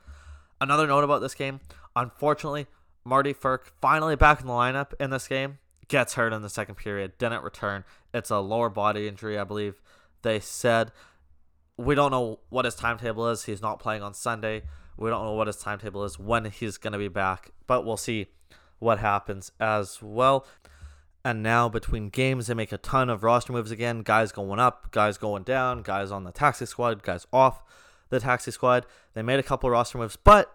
Another 0.61 0.87
note 0.87 1.05
about 1.05 1.21
this 1.21 1.35
game 1.35 1.61
unfortunately, 1.97 2.67
Marty 3.05 3.35
Frk 3.35 3.71
finally 3.81 4.17
back 4.17 4.41
in 4.41 4.47
the 4.47 4.53
lineup 4.53 4.93
in 5.01 5.11
this 5.11 5.27
game 5.29 5.59
gets 5.91 6.15
hurt 6.15 6.33
in 6.33 6.41
the 6.41 6.49
second 6.49 6.77
period, 6.77 7.19
didn't 7.19 7.43
return. 7.43 7.85
It's 8.15 8.31
a 8.31 8.39
lower 8.39 8.71
body 8.71 9.07
injury, 9.07 9.39
I 9.39 9.45
believe. 9.45 9.83
They 10.23 10.41
said 10.41 10.93
we 11.77 11.95
don't 11.95 12.11
know 12.11 12.41
what 12.49 12.65
his 12.65 12.75
timetable 12.75 13.29
is. 13.29 13.45
He's 13.45 13.61
not 13.61 13.81
playing 13.81 14.03
on 14.03 14.15
Sunday. 14.15 14.63
We 14.97 15.11
don't 15.11 15.25
know 15.25 15.33
what 15.33 15.47
his 15.47 15.57
timetable 15.57 16.05
is 16.05 16.19
when 16.19 16.45
he's 16.45 16.79
going 16.79 16.93
to 16.93 16.99
be 16.99 17.09
back, 17.09 17.51
but 17.67 17.85
we'll 17.85 17.97
see 17.97 18.29
what 18.79 18.99
happens 18.99 19.51
as 19.59 20.03
well. 20.03 20.47
And 21.25 21.43
now 21.43 21.69
between 21.69 22.09
games, 22.09 22.47
they 22.47 22.55
make 22.55 22.73
a 22.73 22.79
ton 22.79 23.11
of 23.11 23.25
roster 23.25 23.53
moves 23.53 23.71
again. 23.71 24.03
Guys 24.03 24.31
going 24.31 24.61
up, 24.61 24.91
guys 24.91 25.19
going 25.19 25.43
down, 25.43 25.83
guys 25.83 26.11
on 26.11 26.25
the 26.25 26.33
taxi 26.33 26.67
squad, 26.67 27.03
guys 27.03 27.27
off 27.33 27.63
the 28.11 28.21
taxi 28.21 28.51
squad. 28.51 28.87
They 29.15 29.23
made 29.23 29.39
a 29.39 29.43
couple 29.43 29.71
roster 29.71 29.99
moves, 29.99 30.17
but 30.17 30.55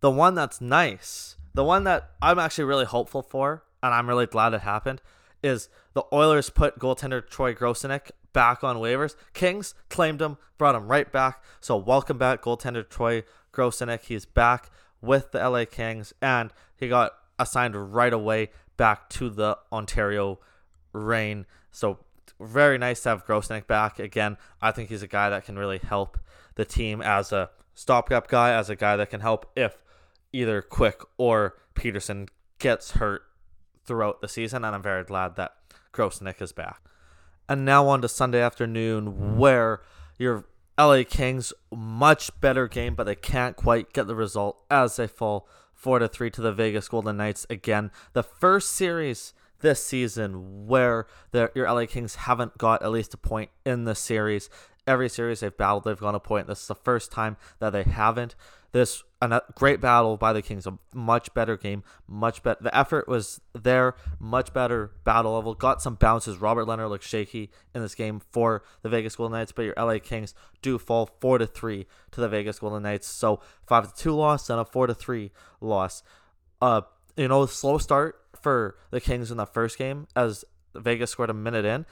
the 0.00 0.10
one 0.10 0.34
that's 0.34 0.60
nice, 0.60 1.36
the 1.54 1.64
one 1.64 1.84
that 1.84 2.10
I'm 2.20 2.38
actually 2.38 2.64
really 2.64 2.84
hopeful 2.84 3.22
for, 3.22 3.64
and 3.82 3.94
I'm 3.94 4.08
really 4.08 4.26
glad 4.26 4.54
it 4.54 4.62
happened, 4.62 5.00
is 5.42 5.68
the 5.94 6.04
Oilers 6.12 6.50
put 6.50 6.78
goaltender 6.78 7.26
Troy 7.26 7.54
Grosenick 7.54 8.10
back 8.32 8.62
on 8.62 8.76
waivers. 8.76 9.16
Kings 9.32 9.74
claimed 9.88 10.20
him, 10.20 10.36
brought 10.58 10.74
him 10.74 10.88
right 10.88 11.10
back. 11.10 11.42
So 11.60 11.76
welcome 11.76 12.18
back, 12.18 12.42
goaltender 12.42 12.88
Troy 12.88 13.22
Grosenick. 13.52 14.02
He's 14.02 14.26
back 14.26 14.70
with 15.00 15.32
the 15.32 15.48
LA 15.48 15.64
Kings, 15.64 16.12
and 16.20 16.52
he 16.76 16.88
got 16.88 17.12
assigned 17.38 17.94
right 17.94 18.12
away 18.12 18.50
back 18.76 19.08
to 19.10 19.30
the 19.30 19.58
Ontario 19.72 20.38
Reign. 20.92 21.46
So 21.70 21.98
very 22.40 22.78
nice 22.78 23.02
to 23.02 23.10
have 23.10 23.26
Grosenick 23.26 23.66
back 23.66 23.98
again. 23.98 24.36
I 24.60 24.70
think 24.70 24.88
he's 24.88 25.02
a 25.02 25.08
guy 25.08 25.30
that 25.30 25.44
can 25.44 25.58
really 25.58 25.78
help 25.78 26.18
the 26.56 26.64
team 26.64 27.00
as 27.00 27.32
a 27.32 27.50
stopgap 27.74 28.28
guy, 28.28 28.52
as 28.52 28.68
a 28.68 28.76
guy 28.76 28.96
that 28.96 29.10
can 29.10 29.20
help 29.20 29.50
if 29.56 29.78
either 30.32 30.60
Quick 30.60 31.02
or 31.16 31.56
Petersen 31.74 32.28
gets 32.58 32.92
hurt 32.92 33.22
throughout 33.86 34.20
the 34.20 34.28
season, 34.28 34.64
and 34.64 34.74
I'm 34.74 34.82
very 34.82 35.04
glad 35.04 35.36
that 35.36 35.52
Grosenick 35.92 36.42
is 36.42 36.52
back. 36.52 36.82
And 37.48 37.64
now 37.64 37.86
on 37.88 38.02
to 38.02 38.08
Sunday 38.08 38.40
afternoon, 38.40 39.36
where 39.36 39.82
your 40.18 40.44
LA 40.78 41.02
Kings 41.08 41.52
much 41.70 42.38
better 42.40 42.68
game, 42.68 42.94
but 42.94 43.04
they 43.04 43.14
can't 43.14 43.56
quite 43.56 43.92
get 43.92 44.06
the 44.06 44.16
result 44.16 44.62
as 44.70 44.96
they 44.96 45.06
fall 45.06 45.48
four 45.74 45.98
to 45.98 46.08
three 46.08 46.30
to 46.30 46.40
the 46.40 46.52
Vegas 46.52 46.88
Golden 46.88 47.16
Knights 47.16 47.46
again. 47.48 47.90
The 48.12 48.22
first 48.22 48.70
series 48.70 49.32
this 49.60 49.84
season 49.84 50.66
where 50.66 51.06
the, 51.30 51.50
your 51.54 51.72
LA 51.72 51.86
Kings 51.86 52.16
haven't 52.16 52.58
got 52.58 52.82
at 52.82 52.90
least 52.90 53.14
a 53.14 53.18
point 53.18 53.50
in 53.64 53.84
the 53.84 53.94
series. 53.94 54.50
Every 54.86 55.08
series 55.08 55.40
they've 55.40 55.56
battled, 55.56 55.84
they've 55.84 55.98
gone 55.98 56.14
a 56.14 56.20
point. 56.20 56.46
This 56.46 56.62
is 56.62 56.68
the 56.68 56.74
first 56.74 57.10
time 57.10 57.36
that 57.58 57.70
they 57.70 57.82
haven't. 57.82 58.34
This 58.76 59.02
a 59.22 59.40
great 59.54 59.80
battle 59.80 60.18
by 60.18 60.34
the 60.34 60.42
Kings, 60.42 60.66
a 60.66 60.78
much 60.92 61.32
better 61.32 61.56
game, 61.56 61.82
much 62.06 62.42
better. 62.42 62.62
The 62.62 62.76
effort 62.76 63.08
was 63.08 63.40
there, 63.54 63.94
much 64.20 64.52
better 64.52 64.92
battle 65.02 65.32
level. 65.32 65.54
Got 65.54 65.80
some 65.80 65.94
bounces. 65.94 66.36
Robert 66.36 66.66
Leonard 66.66 66.90
looked 66.90 67.02
shaky 67.02 67.50
in 67.74 67.80
this 67.80 67.94
game 67.94 68.20
for 68.30 68.62
the 68.82 68.90
Vegas 68.90 69.16
Golden 69.16 69.32
Knights, 69.38 69.50
but 69.50 69.62
your 69.62 69.72
LA 69.78 69.98
Kings 69.98 70.34
do 70.60 70.76
fall 70.76 71.08
four 71.22 71.38
to 71.38 71.46
three 71.46 71.86
to 72.10 72.20
the 72.20 72.28
Vegas 72.28 72.58
Golden 72.58 72.82
Knights. 72.82 73.08
So 73.08 73.40
five 73.66 73.90
to 73.90 73.98
two 73.98 74.14
loss 74.14 74.50
and 74.50 74.60
a 74.60 74.64
four 74.66 74.86
to 74.86 74.94
three 74.94 75.32
loss. 75.62 76.02
Uh, 76.60 76.82
you 77.16 77.28
know, 77.28 77.46
slow 77.46 77.78
start 77.78 78.20
for 78.42 78.76
the 78.90 79.00
Kings 79.00 79.30
in 79.30 79.38
the 79.38 79.46
first 79.46 79.78
game 79.78 80.06
as 80.14 80.44
Vegas 80.74 81.12
scored 81.12 81.30
a 81.30 81.34
minute 81.34 81.64
in. 81.64 81.86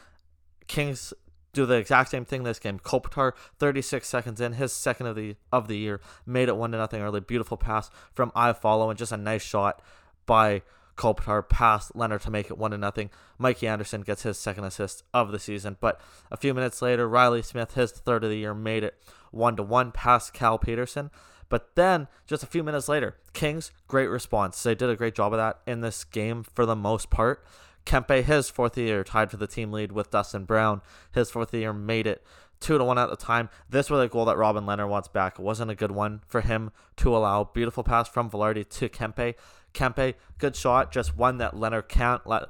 Kings 0.66 1.14
do 1.54 1.66
the 1.66 1.76
exact 1.76 2.10
same 2.10 2.24
thing 2.24 2.42
this 2.42 2.58
game. 2.58 2.78
Kopitar, 2.78 3.32
36 3.58 4.06
seconds 4.06 4.40
in, 4.40 4.54
his 4.54 4.72
second 4.72 5.06
of 5.06 5.16
the 5.16 5.36
of 5.52 5.68
the 5.68 5.76
year, 5.76 6.00
made 6.26 6.48
it 6.48 6.56
one 6.56 6.72
to 6.72 6.78
nothing 6.78 7.00
early. 7.00 7.20
Beautiful 7.20 7.56
pass 7.56 7.90
from 8.12 8.30
Iafallo 8.32 8.90
and 8.90 8.98
just 8.98 9.12
a 9.12 9.16
nice 9.16 9.42
shot 9.42 9.80
by 10.26 10.62
Kopitar 10.96 11.48
past 11.48 11.96
Leonard 11.96 12.20
to 12.22 12.30
make 12.30 12.50
it 12.50 12.58
one 12.58 12.70
to 12.70 12.78
nothing. 12.78 13.10
Mikey 13.38 13.66
Anderson 13.66 14.02
gets 14.02 14.22
his 14.22 14.38
second 14.38 14.64
assist 14.64 15.02
of 15.12 15.32
the 15.32 15.38
season, 15.38 15.76
but 15.80 16.00
a 16.30 16.36
few 16.36 16.54
minutes 16.54 16.80
later, 16.82 17.08
Reilly 17.08 17.42
Smith, 17.42 17.74
his 17.74 17.92
third 17.92 18.24
of 18.24 18.30
the 18.30 18.38
year, 18.38 18.54
made 18.54 18.84
it 18.84 18.94
one 19.30 19.56
to 19.56 19.62
one 19.62 19.92
past 19.92 20.32
Cal 20.32 20.58
Petersen. 20.58 21.10
But 21.48 21.74
then, 21.74 22.08
just 22.26 22.42
a 22.42 22.46
few 22.46 22.62
minutes 22.62 22.88
later, 22.88 23.16
Kings, 23.32 23.70
great 23.86 24.08
response. 24.08 24.62
They 24.62 24.74
did 24.74 24.90
a 24.90 24.96
great 24.96 25.14
job 25.14 25.32
of 25.32 25.38
that 25.38 25.60
in 25.66 25.80
this 25.80 26.04
game 26.04 26.42
for 26.42 26.64
the 26.64 26.76
most 26.76 27.10
part. 27.10 27.44
Kempe, 27.86 28.22
his 28.22 28.50
fourth 28.50 28.78
year, 28.78 29.04
tied 29.04 29.30
for 29.30 29.36
the 29.36 29.46
team 29.46 29.72
lead 29.72 29.92
with 29.92 30.10
Dustin 30.10 30.44
Brown. 30.44 30.80
His 31.12 31.30
fourth 31.30 31.52
year 31.52 31.72
made 31.72 32.06
it 32.06 32.24
two 32.60 32.78
to 32.78 32.84
one 32.84 32.98
at 32.98 33.10
the 33.10 33.16
time. 33.16 33.50
This 33.68 33.90
was 33.90 34.02
a 34.02 34.08
goal 34.08 34.24
that 34.24 34.38
Robin 34.38 34.64
Leonard 34.64 34.88
wants 34.88 35.08
back. 35.08 35.38
It 35.38 35.42
wasn't 35.42 35.70
a 35.70 35.74
good 35.74 35.90
one 35.90 36.22
for 36.26 36.40
him 36.40 36.70
to 36.96 37.14
allow. 37.14 37.44
Beautiful 37.44 37.84
pass 37.84 38.08
from 38.08 38.30
Vilardi 38.30 38.68
to 38.68 38.88
Kempe. 38.88 39.34
Kempe, 39.74 40.14
good 40.38 40.56
shot, 40.56 40.92
just 40.92 41.16
one 41.16 41.38
that 41.38 41.56
Leonard 41.56 41.88
can't 41.88 42.26
let 42.26 42.44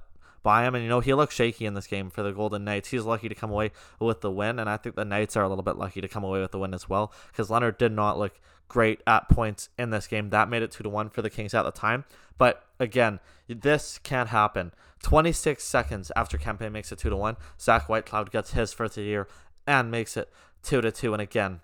by 0.44 0.64
him. 0.64 0.76
And 0.76 0.84
you 0.84 0.88
know, 0.88 1.00
he 1.00 1.12
looks 1.12 1.34
shaky 1.34 1.66
in 1.66 1.74
this 1.74 1.88
game 1.88 2.10
for 2.10 2.22
the 2.22 2.30
Golden 2.30 2.64
Knights. 2.64 2.90
He's 2.90 3.02
lucky 3.02 3.28
to 3.28 3.34
come 3.34 3.50
away 3.50 3.72
with 3.98 4.20
the 4.20 4.30
win, 4.30 4.60
and 4.60 4.70
I 4.70 4.76
think 4.76 4.94
the 4.94 5.04
Knights 5.04 5.36
are 5.36 5.42
a 5.42 5.48
little 5.48 5.64
bit 5.64 5.76
lucky 5.76 6.00
to 6.00 6.06
come 6.06 6.22
away 6.22 6.40
with 6.40 6.52
the 6.52 6.60
win 6.60 6.72
as 6.72 6.88
well 6.88 7.12
because 7.32 7.50
Leonard 7.50 7.78
did 7.78 7.90
not 7.90 8.16
look 8.16 8.40
great 8.68 9.02
at 9.06 9.28
points 9.28 9.70
in 9.76 9.90
this 9.90 10.06
game. 10.06 10.30
That 10.30 10.48
made 10.48 10.62
it 10.62 10.70
two 10.70 10.84
to 10.84 10.88
one 10.88 11.10
for 11.10 11.22
the 11.22 11.30
Kings 11.30 11.54
at 11.54 11.64
the 11.64 11.72
time. 11.72 12.04
But 12.38 12.64
again, 12.78 13.18
this 13.48 13.98
can't 13.98 14.28
happen. 14.28 14.72
26 15.02 15.62
seconds 15.62 16.12
after 16.16 16.38
Kempe 16.38 16.70
makes 16.70 16.92
it 16.92 16.98
two 16.98 17.10
to 17.10 17.16
one, 17.16 17.36
Zach 17.60 17.88
Whitecloud 17.88 18.30
gets 18.30 18.52
his 18.52 18.72
first 18.72 18.96
of 18.96 19.02
the 19.02 19.08
year 19.08 19.26
and 19.66 19.90
makes 19.90 20.16
it 20.16 20.30
two 20.62 20.80
to 20.80 20.92
two. 20.92 21.12
And 21.12 21.20
again, 21.20 21.60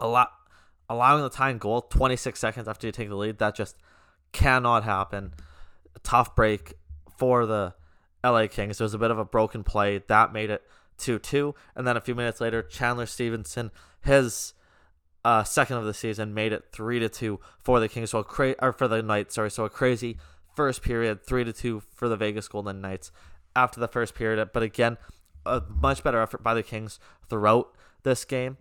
a 0.00 0.08
lot 0.08 0.32
allowing 0.88 1.22
the 1.22 1.30
tying 1.30 1.58
goal 1.58 1.82
26 1.82 2.38
seconds 2.38 2.68
after 2.68 2.86
you 2.86 2.92
take 2.92 3.08
the 3.08 3.16
lead, 3.16 3.38
that 3.38 3.54
just 3.54 3.76
cannot 4.32 4.84
happen. 4.84 5.32
A 5.94 5.98
tough 6.00 6.34
break 6.34 6.74
for 7.16 7.46
the 7.46 7.74
LA 8.24 8.46
Kings. 8.46 8.78
There 8.78 8.84
was 8.84 8.94
a 8.94 8.98
bit 8.98 9.10
of 9.10 9.18
a 9.18 9.24
broken 9.24 9.64
play 9.64 10.02
that 10.06 10.32
made 10.32 10.50
it 10.50 10.62
2 10.98 11.18
2. 11.18 11.54
And 11.74 11.86
then 11.86 11.96
a 11.96 12.00
few 12.00 12.14
minutes 12.14 12.40
later, 12.40 12.62
Chandler 12.62 13.06
Stephenson, 13.06 13.70
his 14.02 14.54
uh, 15.24 15.44
second 15.44 15.76
of 15.76 15.84
the 15.84 15.94
season, 15.94 16.34
made 16.34 16.52
it 16.52 16.64
3 16.72 17.00
to 17.00 17.08
2 17.08 17.40
for 17.62 17.80
the 17.80 17.88
Kings. 17.88 18.10
So 18.10 18.22
cra- 18.22 18.56
or 18.60 18.72
for 18.72 18.88
the 18.88 19.02
Knights, 19.02 19.34
sorry. 19.34 19.50
So 19.50 19.64
a 19.64 19.70
crazy 19.70 20.18
first 20.54 20.82
period, 20.82 21.24
3 21.26 21.44
to 21.44 21.52
2 21.52 21.82
for 21.94 22.08
the 22.08 22.16
Vegas 22.16 22.48
Golden 22.48 22.80
Knights 22.80 23.10
after 23.56 23.80
the 23.80 23.88
first 23.88 24.14
period. 24.14 24.50
But 24.52 24.62
again, 24.62 24.98
a 25.44 25.62
much 25.68 26.02
better 26.02 26.20
effort 26.20 26.42
by 26.42 26.54
the 26.54 26.62
Kings 26.62 26.98
throughout 27.28 27.74
this 28.02 28.24
game. 28.24 28.58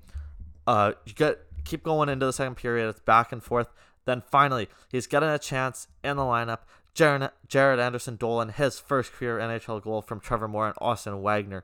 Uh, 0.67 0.93
you 1.05 1.13
get 1.13 1.39
keep 1.63 1.83
going 1.83 2.09
into 2.09 2.25
the 2.25 2.33
second 2.33 2.55
period. 2.55 2.89
It's 2.89 2.99
back 2.99 3.31
and 3.31 3.43
forth. 3.43 3.67
Then 4.05 4.23
finally, 4.31 4.67
he's 4.89 5.07
getting 5.07 5.29
a 5.29 5.37
chance 5.37 5.87
in 6.03 6.17
the 6.17 6.23
lineup. 6.23 6.59
Jaret, 6.95 7.79
Anderson 7.79 8.15
Dolan, 8.15 8.49
his 8.49 8.79
first 8.79 9.13
career 9.13 9.37
NHL 9.39 9.81
goal 9.81 10.01
from 10.01 10.19
Trevor 10.19 10.47
Moore 10.47 10.67
and 10.67 10.75
Austin 10.79 11.21
Wagner. 11.21 11.63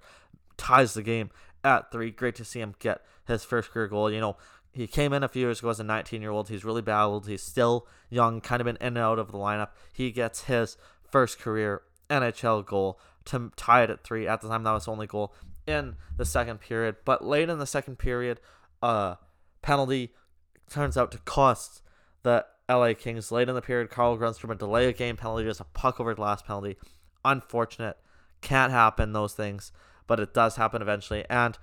ties 0.58 0.94
the 0.94 1.04
game 1.04 1.30
at 1.64 1.92
three. 1.92 2.12
Great 2.12 2.36
to 2.36 2.46
see 2.46 2.62
him 2.62 2.76
get 2.80 3.02
his 3.26 3.44
first 3.44 3.72
career 3.72 3.88
goal. 3.88 4.12
You 4.12 4.22
know, 4.22 4.38
he 4.72 4.88
came 4.88 5.14
in 5.14 5.24
a 5.24 5.28
few 5.28 5.42
years 5.42 5.60
ago 5.60 5.70
as 5.70 5.80
a 5.80 5.84
19 5.84 6.22
year 6.22 6.32
old. 6.32 6.50
He's 6.50 6.66
really 6.66 6.82
battled. 6.82 7.28
He's 7.28 7.44
still 7.44 7.88
young, 8.10 8.42
kind 8.42 8.62
of 8.62 8.66
been 8.66 8.78
in 8.78 8.88
and 8.88 8.98
out 8.98 9.20
of 9.20 9.32
the 9.32 9.38
lineup. 9.38 9.70
He 9.94 10.12
gets 10.12 10.44
his 10.44 10.78
first 11.10 11.40
career 11.40 11.82
NHL 12.10 12.66
goal 12.66 13.00
to 13.26 13.52
tie 13.56 13.84
it 13.84 13.90
at 13.90 14.04
three. 14.04 14.28
At 14.28 14.42
the 14.42 14.48
time, 14.48 14.64
that 14.64 14.72
was 14.72 14.86
the 14.86 14.92
only 14.92 15.08
goal 15.08 15.34
in 15.66 15.96
the 16.16 16.26
second 16.26 16.60
period. 16.62 16.96
But 17.06 17.24
late 17.24 17.50
in 17.50 17.60
the 17.60 17.66
second 17.66 17.98
period, 17.98 18.40
uh, 18.82 19.16
penalty 19.62 20.14
turns 20.70 20.98
out 20.98 21.12
to 21.12 21.18
cost 21.20 21.82
the 22.24 22.46
LA 22.70 22.94
Kings. 22.94 23.32
Late 23.32 23.50
in 23.50 23.56
the 23.56 23.62
period, 23.62 23.90
Carl 23.90 24.18
Grundstrom 24.18 24.52
a 24.52 24.56
delay 24.56 24.90
of 24.90 24.98
game 24.98 25.18
penalty, 25.18 25.44
just 25.44 25.62
a 25.62 25.66
puck 25.66 26.00
over 26.00 26.14
glass 26.14 26.42
penalty. 26.42 26.78
Unfortunate. 27.24 27.98
Can't 28.42 28.72
happen, 28.72 29.14
those 29.14 29.34
things. 29.34 29.72
But 30.06 30.20
it 30.20 30.34
does 30.34 30.56
happen 30.56 30.82
eventually. 30.82 31.26
And 31.30 31.58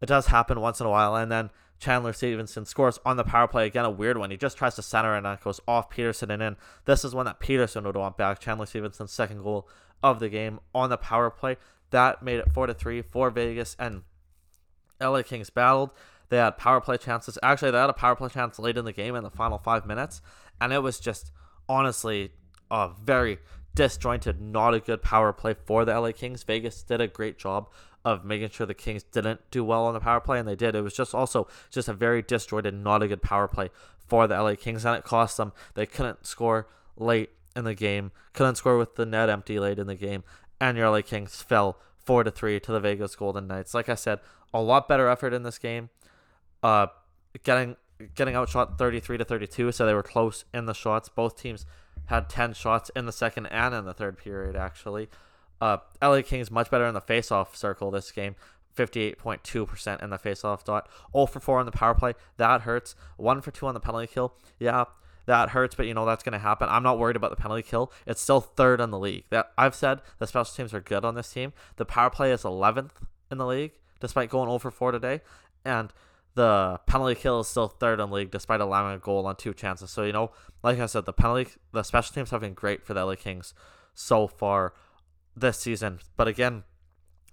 it 0.00 0.06
does 0.06 0.26
happen 0.26 0.60
once 0.60 0.80
in 0.80 0.86
a 0.86 0.90
while. 0.90 1.14
And 1.14 1.30
then 1.30 1.50
Chandler 1.78 2.12
Stephenson 2.12 2.64
scores 2.64 2.98
on 3.04 3.16
the 3.16 3.24
power 3.24 3.48
play. 3.48 3.66
Again, 3.66 3.84
a 3.84 3.90
weird 3.90 4.18
one. 4.18 4.30
He 4.30 4.36
just 4.36 4.56
tries 4.56 4.76
to 4.76 4.82
center 4.82 5.14
and 5.14 5.26
it 5.26 5.40
goes 5.42 5.60
off 5.66 5.90
Petersen 5.90 6.30
and 6.30 6.42
in. 6.42 6.56
This 6.84 7.04
is 7.04 7.14
one 7.14 7.26
that 7.26 7.40
Petersen 7.40 7.84
would 7.84 7.96
want 7.96 8.16
back. 8.16 8.40
Chandler 8.40 8.66
Stephenson's 8.66 9.12
second 9.12 9.42
goal 9.42 9.68
of 10.02 10.20
the 10.20 10.28
game 10.28 10.60
on 10.74 10.90
the 10.90 10.96
power 10.96 11.30
play. 11.30 11.56
That 11.90 12.22
made 12.22 12.38
it 12.38 12.52
4 12.52 12.68
to 12.68 12.74
3 12.74 13.02
for 13.02 13.30
Vegas. 13.30 13.76
And 13.78 14.02
LA 15.00 15.22
Kings 15.22 15.50
battled. 15.50 15.90
They 16.32 16.38
had 16.38 16.56
power 16.56 16.80
play 16.80 16.96
chances. 16.96 17.38
Actually, 17.42 17.72
they 17.72 17.78
had 17.78 17.90
a 17.90 17.92
power 17.92 18.16
play 18.16 18.30
chance 18.30 18.58
late 18.58 18.78
in 18.78 18.86
the 18.86 18.92
game 18.94 19.14
in 19.14 19.22
the 19.22 19.28
final 19.28 19.58
five 19.58 19.84
minutes. 19.84 20.22
And 20.62 20.72
it 20.72 20.78
was 20.78 20.98
just 20.98 21.30
honestly 21.68 22.32
a 22.70 22.88
very 22.88 23.36
disjointed, 23.74 24.40
not 24.40 24.72
a 24.72 24.80
good 24.80 25.02
power 25.02 25.34
play 25.34 25.54
for 25.66 25.84
the 25.84 25.92
LA 25.92 26.12
Kings. 26.12 26.42
Vegas 26.42 26.82
did 26.84 27.02
a 27.02 27.06
great 27.06 27.36
job 27.36 27.68
of 28.02 28.24
making 28.24 28.48
sure 28.48 28.66
the 28.66 28.72
Kings 28.72 29.02
didn't 29.02 29.42
do 29.50 29.62
well 29.62 29.84
on 29.84 29.92
the 29.92 30.00
power 30.00 30.20
play, 30.20 30.38
and 30.38 30.48
they 30.48 30.56
did. 30.56 30.74
It 30.74 30.80
was 30.80 30.94
just 30.94 31.14
also 31.14 31.48
just 31.70 31.86
a 31.86 31.92
very 31.92 32.22
disjointed, 32.22 32.72
not 32.72 33.02
a 33.02 33.08
good 33.08 33.20
power 33.20 33.46
play 33.46 33.68
for 34.08 34.26
the 34.26 34.42
LA 34.42 34.54
Kings, 34.54 34.86
and 34.86 34.96
it 34.96 35.04
cost 35.04 35.36
them. 35.36 35.52
They 35.74 35.84
couldn't 35.84 36.24
score 36.24 36.66
late 36.96 37.28
in 37.54 37.64
the 37.64 37.74
game, 37.74 38.10
couldn't 38.32 38.54
score 38.54 38.78
with 38.78 38.94
the 38.94 39.04
net 39.04 39.28
empty 39.28 39.58
late 39.58 39.78
in 39.78 39.86
the 39.86 39.96
game, 39.96 40.24
and 40.58 40.78
your 40.78 40.88
LA 40.88 41.02
Kings 41.02 41.42
fell 41.42 41.78
four 41.98 42.24
to 42.24 42.30
three 42.30 42.58
to 42.58 42.72
the 42.72 42.80
Vegas 42.80 43.16
Golden 43.16 43.46
Knights. 43.46 43.74
Like 43.74 43.90
I 43.90 43.96
said, 43.96 44.20
a 44.54 44.62
lot 44.62 44.88
better 44.88 45.08
effort 45.08 45.34
in 45.34 45.42
this 45.42 45.58
game. 45.58 45.90
Uh, 46.62 46.86
getting 47.44 47.76
getting 48.14 48.34
outshot 48.34 48.78
33 48.78 49.18
to 49.18 49.24
32, 49.24 49.72
so 49.72 49.86
they 49.86 49.94
were 49.94 50.02
close 50.02 50.44
in 50.52 50.66
the 50.66 50.74
shots. 50.74 51.08
Both 51.08 51.40
teams 51.40 51.66
had 52.06 52.28
10 52.28 52.54
shots 52.54 52.90
in 52.96 53.06
the 53.06 53.12
second 53.12 53.46
and 53.46 53.74
in 53.74 53.84
the 53.84 53.94
third 53.94 54.18
period, 54.18 54.56
actually. 54.56 55.08
Uh, 55.60 55.78
LA 56.02 56.22
Kings 56.22 56.50
much 56.50 56.70
better 56.70 56.86
in 56.86 56.94
the 56.94 57.00
face-off 57.00 57.56
circle 57.56 57.90
this 57.90 58.10
game. 58.10 58.34
58.2% 58.76 60.02
in 60.02 60.10
the 60.10 60.18
face-off 60.18 60.64
dot. 60.64 60.88
0 61.12 61.26
for 61.26 61.40
4 61.40 61.60
on 61.60 61.66
the 61.66 61.72
power 61.72 61.94
play. 61.94 62.14
That 62.38 62.62
hurts. 62.62 62.96
1 63.18 63.40
for 63.42 63.50
2 63.50 63.66
on 63.66 63.74
the 63.74 63.80
penalty 63.80 64.08
kill. 64.08 64.34
Yeah, 64.58 64.86
that 65.26 65.50
hurts, 65.50 65.74
but 65.74 65.86
you 65.86 65.94
know 65.94 66.04
that's 66.04 66.24
going 66.24 66.32
to 66.32 66.38
happen. 66.38 66.68
I'm 66.68 66.82
not 66.82 66.98
worried 66.98 67.16
about 67.16 67.30
the 67.30 67.36
penalty 67.36 67.62
kill. 67.62 67.92
It's 68.06 68.20
still 68.20 68.40
third 68.40 68.80
in 68.80 68.90
the 68.90 68.98
league. 68.98 69.24
That 69.30 69.52
I've 69.56 69.74
said 69.74 70.00
the 70.18 70.26
special 70.26 70.52
teams 70.52 70.74
are 70.74 70.80
good 70.80 71.04
on 71.04 71.14
this 71.14 71.32
team. 71.32 71.52
The 71.76 71.84
power 71.84 72.10
play 72.10 72.32
is 72.32 72.42
11th 72.42 72.92
in 73.30 73.38
the 73.38 73.46
league 73.46 73.72
despite 74.00 74.28
going 74.28 74.48
0 74.48 74.58
for 74.58 74.72
4 74.72 74.90
today, 74.90 75.20
and 75.64 75.92
the 76.34 76.80
penalty 76.86 77.14
kill 77.14 77.40
is 77.40 77.48
still 77.48 77.68
third 77.68 78.00
in 78.00 78.10
league 78.10 78.30
despite 78.30 78.60
allowing 78.60 78.94
a 78.94 78.98
goal 78.98 79.26
on 79.26 79.36
two 79.36 79.54
chances. 79.54 79.90
So 79.90 80.04
you 80.04 80.12
know, 80.12 80.30
like 80.62 80.78
I 80.78 80.86
said, 80.86 81.04
the 81.04 81.12
penalty, 81.12 81.50
the 81.72 81.82
special 81.82 82.14
teams 82.14 82.30
have 82.30 82.40
been 82.40 82.54
great 82.54 82.84
for 82.84 82.94
the 82.94 83.04
LA 83.04 83.16
Kings 83.16 83.54
so 83.94 84.26
far 84.26 84.72
this 85.36 85.58
season. 85.58 86.00
But 86.16 86.28
again, 86.28 86.64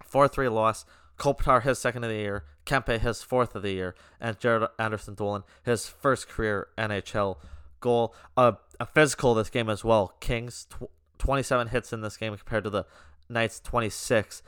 4 0.03 0.27
3 0.27 0.49
loss. 0.49 0.85
Kopitar, 1.17 1.61
his 1.63 1.77
second 1.77 2.05
of 2.05 2.09
the 2.09 2.15
year. 2.15 2.45
Kempe, 2.65 2.99
his 2.99 3.21
fourth 3.21 3.55
of 3.55 3.61
the 3.61 3.71
year. 3.71 3.93
And 4.21 4.39
Jaret 4.39 4.69
Anderson 4.79 5.15
Dolan, 5.15 5.43
his 5.63 5.87
first 5.87 6.29
career 6.29 6.69
NHL 6.77 7.37
goal. 7.81 8.15
A 8.37 8.55
physical 8.93 9.33
this 9.33 9.49
game 9.49 9.69
as 9.69 9.83
well. 9.83 10.13
Kings, 10.19 10.65
tw- 10.69 10.89
27 11.17 11.67
hits 11.67 11.91
in 11.91 12.01
this 12.01 12.15
game 12.15 12.35
compared 12.37 12.63
to 12.63 12.69
the 12.69 12.85
Knights, 13.27 13.59
26. 13.59 14.41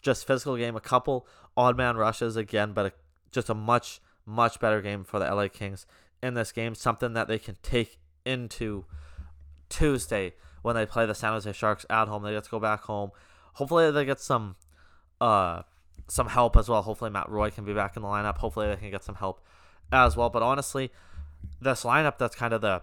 Just 0.00 0.26
physical 0.26 0.56
game. 0.56 0.76
A 0.76 0.80
couple 0.80 1.26
odd 1.56 1.76
man 1.76 1.96
rushes 1.96 2.36
again, 2.36 2.72
but 2.72 2.86
a, 2.86 2.92
just 3.32 3.48
a 3.48 3.54
much, 3.54 4.00
much 4.24 4.60
better 4.60 4.80
game 4.80 5.04
for 5.04 5.18
the 5.18 5.34
LA 5.34 5.48
Kings 5.48 5.86
in 6.22 6.34
this 6.34 6.52
game. 6.52 6.74
Something 6.74 7.14
that 7.14 7.28
they 7.28 7.38
can 7.38 7.56
take 7.62 7.98
into 8.24 8.84
Tuesday 9.68 10.34
when 10.62 10.76
they 10.76 10.86
play 10.86 11.06
the 11.06 11.14
San 11.14 11.32
Jose 11.32 11.52
Sharks 11.52 11.84
at 11.90 12.08
home. 12.08 12.22
They 12.22 12.32
get 12.32 12.44
to 12.44 12.50
go 12.50 12.60
back 12.60 12.82
home. 12.82 13.10
Hopefully 13.54 13.90
they 13.90 14.04
get 14.04 14.20
some 14.20 14.56
uh 15.20 15.62
some 16.08 16.28
help 16.28 16.56
as 16.56 16.68
well. 16.68 16.82
Hopefully 16.82 17.10
Matt 17.10 17.28
Roy 17.28 17.50
can 17.50 17.64
be 17.64 17.72
back 17.72 17.96
in 17.96 18.02
the 18.02 18.08
lineup. 18.08 18.38
Hopefully 18.38 18.68
they 18.68 18.76
can 18.76 18.90
get 18.90 19.04
some 19.04 19.16
help 19.16 19.40
as 19.90 20.16
well. 20.16 20.30
But 20.30 20.42
honestly, 20.42 20.90
this 21.60 21.84
lineup 21.84 22.18
that's 22.18 22.36
kind 22.36 22.52
of 22.52 22.60
the 22.60 22.82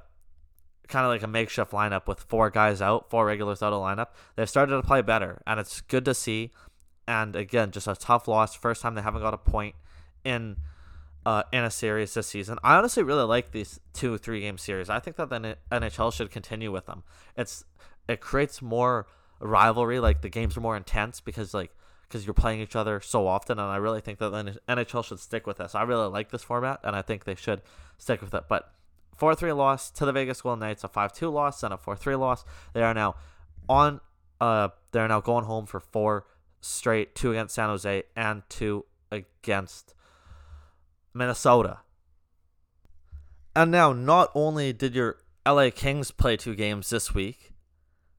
kind 0.88 1.06
of 1.06 1.12
like 1.12 1.24
a 1.24 1.28
makeshift 1.28 1.72
lineup 1.72 2.08
with 2.08 2.20
four 2.22 2.50
guys 2.50 2.82
out, 2.82 3.10
four 3.10 3.26
regulars 3.26 3.62
out 3.62 3.74
of 3.74 3.82
lineup. 3.82 4.08
They've 4.36 4.50
started 4.50 4.76
to 4.76 4.82
play 4.82 5.02
better, 5.02 5.42
and 5.46 5.60
it's 5.60 5.82
good 5.82 6.06
to 6.06 6.14
see. 6.14 6.52
And 7.08 7.36
again, 7.36 7.72
just 7.72 7.88
a 7.88 7.96
tough 7.96 8.28
loss. 8.28 8.56
First 8.56 8.82
time 8.82 8.96
they 8.96 9.02
haven't 9.02 9.22
got 9.22 9.34
a 9.34 9.38
point 9.38 9.76
in 10.30 10.58
uh, 11.26 11.44
in 11.52 11.64
a 11.64 11.72
series 11.72 12.14
this 12.14 12.28
season. 12.28 12.58
I 12.64 12.78
honestly 12.78 13.04
really 13.04 13.24
like 13.24 13.52
these 13.52 13.80
two 13.94 14.18
three 14.18 14.42
game 14.42 14.58
series. 14.58 14.90
I 14.90 15.00
think 15.00 15.18
that 15.18 15.30
the 15.30 15.58
NHL 15.72 16.14
should 16.14 16.32
continue 16.32 16.72
with 16.72 16.86
them. 16.86 17.04
It's 17.36 17.66
it 18.08 18.22
creates 18.22 18.62
more 18.62 19.08
rivalry. 19.40 20.00
Like 20.00 20.22
the 20.22 20.30
games 20.30 20.56
are 20.56 20.62
more 20.62 20.78
intense 20.78 21.20
because 21.20 21.54
like 21.54 21.72
because 22.08 22.26
you're 22.26 22.34
playing 22.34 22.60
each 22.62 22.76
other 22.76 23.02
so 23.02 23.28
often. 23.28 23.60
And 23.60 23.68
I 23.68 23.78
really 23.78 24.02
think 24.02 24.20
that 24.20 24.30
the 24.30 24.60
NHL 24.68 25.04
should 25.06 25.20
stick 25.20 25.46
with 25.46 25.58
this. 25.58 25.76
I 25.76 25.84
really 25.84 26.08
like 26.08 26.32
this 26.32 26.44
format, 26.44 26.80
and 26.84 26.96
I 26.96 27.02
think 27.02 27.26
they 27.26 27.36
should 27.36 27.62
stick 27.98 28.22
with 28.22 28.34
it. 28.34 28.46
But 28.48 28.72
four 29.16 29.36
three 29.36 29.52
loss 29.52 29.92
to 29.92 30.06
the 30.06 30.12
Vegas 30.12 30.42
Golden 30.42 30.60
Knights, 30.60 30.84
a 30.84 30.88
five 30.88 31.14
two 31.14 31.30
loss, 31.30 31.64
and 31.64 31.74
a 31.74 31.78
four 31.78 31.96
three 31.96 32.16
loss. 32.16 32.46
They 32.74 32.84
are 32.84 32.94
now 32.94 33.16
on. 33.68 34.00
Uh, 34.40 34.70
they're 34.94 35.08
now 35.08 35.20
going 35.20 35.44
home 35.44 35.66
for 35.66 35.82
four 35.82 36.26
straight, 36.62 37.14
two 37.14 37.32
against 37.32 37.56
San 37.56 37.68
Jose 37.68 38.04
and 38.16 38.42
two 38.48 38.86
against 39.12 39.94
Minnesota. 41.14 41.80
And 43.56 43.72
now, 43.72 43.94
not 43.94 44.32
only 44.36 44.74
did 44.74 44.96
your 44.96 45.18
LA 45.46 45.70
Kings 45.74 46.12
play 46.12 46.38
two 46.38 46.56
games 46.56 46.90
this 46.90 47.14
week, 47.14 47.54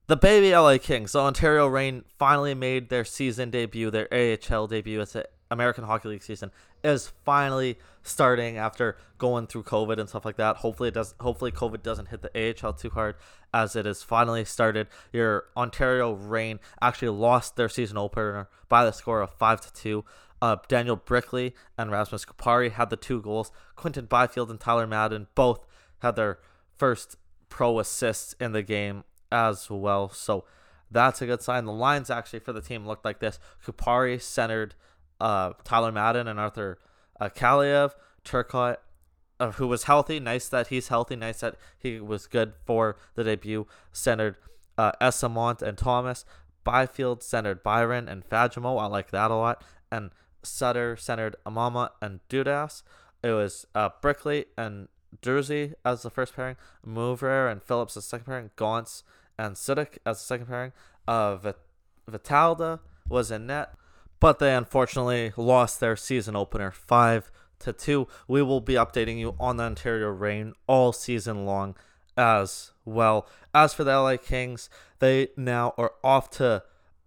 the 0.07 0.17
baby 0.17 0.53
LA 0.53 0.79
Kings, 0.79 1.13
the 1.13 1.21
Ontario 1.21 1.67
Reign, 1.67 2.05
finally 2.19 2.55
made 2.55 2.89
their 2.89 3.05
season 3.05 3.51
debut, 3.51 3.91
their 3.91 4.09
AHL 4.13 4.67
debut. 4.67 5.01
It's 5.01 5.15
an 5.15 5.25
American 5.51 5.85
Hockey 5.85 6.09
League 6.09 6.23
season 6.23 6.51
is 6.83 7.13
finally 7.25 7.79
starting 8.03 8.57
after 8.57 8.97
going 9.19 9.47
through 9.47 9.63
COVID 9.65 9.99
and 9.99 10.09
stuff 10.09 10.25
like 10.25 10.37
that. 10.37 10.57
Hopefully 10.57 10.89
it 10.89 10.95
does. 10.95 11.15
Hopefully 11.21 11.53
COVID 11.53 11.83
doesn't 11.83 12.09
hit 12.09 12.23
the 12.23 12.55
AHL 12.65 12.73
too 12.73 12.91
hard 12.91 13.17
as 13.53 13.77
it 13.77 13.87
is 13.87 14.03
finally 14.03 14.45
started. 14.45 14.87
Your 15.13 15.45
Ontario 15.57 16.13
Reign 16.13 16.61
actually 16.81 17.11
lost 17.11 17.57
their 17.57 17.69
season 17.69 17.99
opener 17.99 18.49
by 18.69 18.85
the 18.85 18.93
score 18.93 19.21
of 19.21 19.31
five 19.31 19.61
to 19.61 19.73
two. 19.73 20.05
Uh, 20.43 20.57
Daniel 20.69 20.97
Brickley 20.97 21.55
and 21.77 21.91
Rasmus 21.91 22.25
Kupari 22.25 22.73
had 22.73 22.89
the 22.91 22.97
two 22.97 23.21
goals. 23.21 23.53
Quinton 23.77 24.07
Byfield 24.07 24.51
and 24.51 24.59
Tyler 24.59 24.87
Madden 24.87 25.27
both 25.35 25.67
had 25.99 26.17
their 26.17 26.39
first 26.77 27.17
pro 27.51 27.79
assists 27.79 28.35
in 28.41 28.53
the 28.53 28.63
game 28.63 29.05
as 29.31 29.69
well. 29.69 30.09
So 30.09 30.45
that's 30.91 31.21
a 31.21 31.27
good 31.27 31.43
sign. 31.43 31.67
The 31.67 31.73
lines 31.73 32.11
actually 32.11 32.41
for 32.41 32.53
the 32.53 32.63
team 32.63 32.87
looked 32.87 33.05
like 33.05 33.21
this: 33.21 33.39
Kupari 33.65 34.21
centered 34.21 34.75
uh, 35.21 35.53
Tyler 35.65 35.93
Madden 35.93 36.27
and 36.27 36.41
Arthur 36.41 36.79
uh, 37.21 37.29
Kaliyev, 37.29 37.93
Turcotte, 38.25 38.79
uh, 39.39 39.53
who 39.53 39.67
was 39.67 39.85
healthy. 39.85 40.19
Nice 40.19 40.49
that 40.49 40.69
he's 40.69 40.89
healthy. 40.89 41.17
Nice 41.17 41.41
that 41.41 41.57
he 41.79 42.01
was 42.01 42.27
good 42.27 42.55
for 42.65 42.97
the 43.15 43.25
debut. 43.25 43.67
Centered 43.93 44.37
uh, 44.79 44.93
Eyssimont 45.01 45.63
and 45.63 45.77
Thomas. 45.77 46.25
Byfield 46.65 47.23
centered 47.23 47.63
Byron 47.63 48.09
and 48.09 48.29
Fagemo. 48.29 48.81
I 48.81 48.87
like 48.87 49.11
that 49.11 49.31
a 49.31 49.35
lot. 49.35 49.63
And 49.91 50.11
Sutter 50.43 50.97
centered 50.97 51.37
Amama 51.47 51.91
and 52.01 52.21
Dudas. 52.29 52.83
It 53.23 53.31
was 53.31 53.67
uh, 53.75 53.91
Brickley 54.01 54.47
and 54.57 54.89
Durzi 55.23 55.75
as 55.85 56.03
the 56.03 56.11
first 56.11 56.35
pairing. 56.35 56.57
Mover 56.85 57.49
and 57.49 57.63
Phillips 57.63 57.97
as 57.97 58.05
the 58.05 58.09
second 58.09 58.27
pairing. 58.27 58.51
Gaunce 58.57 59.03
and 59.39 59.57
Sudik 59.57 59.99
as 60.07 60.19
the 60.19 60.25
second 60.25 60.47
pairing. 60.47 60.73
Uh, 61.07 61.39
Villalta 62.09 62.81
was 63.09 63.31
in 63.31 63.47
net 63.47 63.75
but 64.21 64.39
they 64.39 64.55
unfortunately 64.55 65.33
lost 65.37 65.81
their 65.81 65.97
season 65.97 66.37
opener 66.37 66.71
5 66.71 67.33
to 67.61 67.73
2. 67.73 68.07
We 68.29 68.43
will 68.43 68.61
be 68.61 68.75
updating 68.75 69.19
you 69.19 69.35
on 69.41 69.57
the 69.57 69.65
Ontario 69.65 70.09
Reign 70.09 70.53
all 70.67 70.93
season 70.93 71.47
long 71.47 71.75
as 72.17 72.73
well. 72.85 73.27
As 73.55 73.73
for 73.73 73.83
the 73.83 73.99
LA 73.99 74.19
Kings, 74.19 74.69
they 74.99 75.29
now 75.37 75.75
are 75.79 75.95
off 76.05 76.31
to 76.33 76.63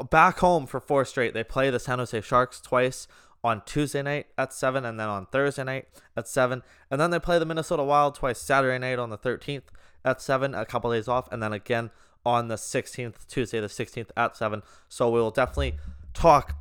back 0.10 0.40
home 0.40 0.66
for 0.66 0.80
four 0.80 1.06
straight. 1.06 1.34
They 1.34 1.44
play 1.44 1.70
the 1.70 1.80
San 1.80 2.00
Jose 2.00 2.20
Sharks 2.22 2.60
twice 2.60 3.08
on 3.44 3.62
Tuesday 3.66 4.02
night 4.02 4.28
at 4.38 4.54
7 4.54 4.86
and 4.86 5.00
then 5.00 5.10
on 5.10 5.26
Thursday 5.26 5.64
night 5.64 5.88
at 6.16 6.28
7. 6.28 6.64
And 6.90 7.02
then 7.02 7.12
they 7.12 7.20
play 7.20 7.40
the 7.40 7.46
Minnesota 7.46 7.84
Wild 7.84 8.16
twice 8.16 8.40
Saturday 8.40 8.80
night 8.80 9.00
on 9.00 9.10
the 9.10 9.18
13th 9.18 9.64
at 10.06 10.22
7, 10.22 10.56
a 10.56 10.66
couple 10.66 10.92
days 10.92 11.08
off, 11.08 11.32
and 11.32 11.44
then 11.44 11.52
again 11.52 11.92
on 12.26 12.48
the 12.48 12.56
16th, 12.56 13.28
Tuesday 13.28 13.60
the 13.60 13.68
16th 13.68 14.12
at 14.16 14.38
7. 14.38 14.64
So 14.88 15.10
we 15.10 15.20
will 15.20 15.32
definitely 15.32 15.78
talk 16.14 16.56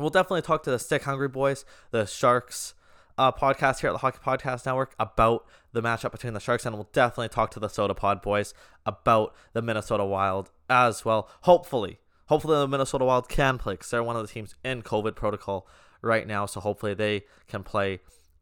We'll 0.00 0.08
definitely 0.08 0.42
talk 0.42 0.62
to 0.62 0.70
the 0.70 0.78
Stick 0.78 1.02
Hungry 1.02 1.28
Boys, 1.28 1.66
the 1.90 2.06
Sharks 2.06 2.72
uh, 3.18 3.30
podcast 3.30 3.80
here 3.80 3.90
at 3.90 3.92
the 3.92 3.98
Hockey 3.98 4.18
Podcast 4.24 4.64
Network 4.64 4.94
about 4.98 5.44
the 5.72 5.82
matchup 5.82 6.12
between 6.12 6.32
the 6.32 6.40
Sharks, 6.40 6.64
and 6.64 6.74
we'll 6.74 6.88
definitely 6.94 7.28
talk 7.28 7.50
to 7.50 7.60
the 7.60 7.68
Soda 7.68 7.92
Pod 7.92 8.22
Boys 8.22 8.54
about 8.86 9.34
the 9.52 9.60
Minnesota 9.60 10.06
Wild 10.06 10.50
as 10.70 11.04
well. 11.04 11.28
Hopefully, 11.42 11.98
hopefully 12.30 12.56
the 12.56 12.68
Minnesota 12.68 13.04
Wild 13.04 13.28
can 13.28 13.58
play 13.58 13.74
because 13.74 13.90
they're 13.90 14.04
one 14.04 14.14
of 14.14 14.22
the 14.22 14.32
teams 14.32 14.54
in 14.64 14.82
COVID 14.82 15.16
protocol 15.16 15.66
right 16.00 16.26
now, 16.26 16.46
so 16.46 16.60
hopefully 16.60 16.94
they 16.94 17.24
can 17.48 17.64
play 17.64 17.98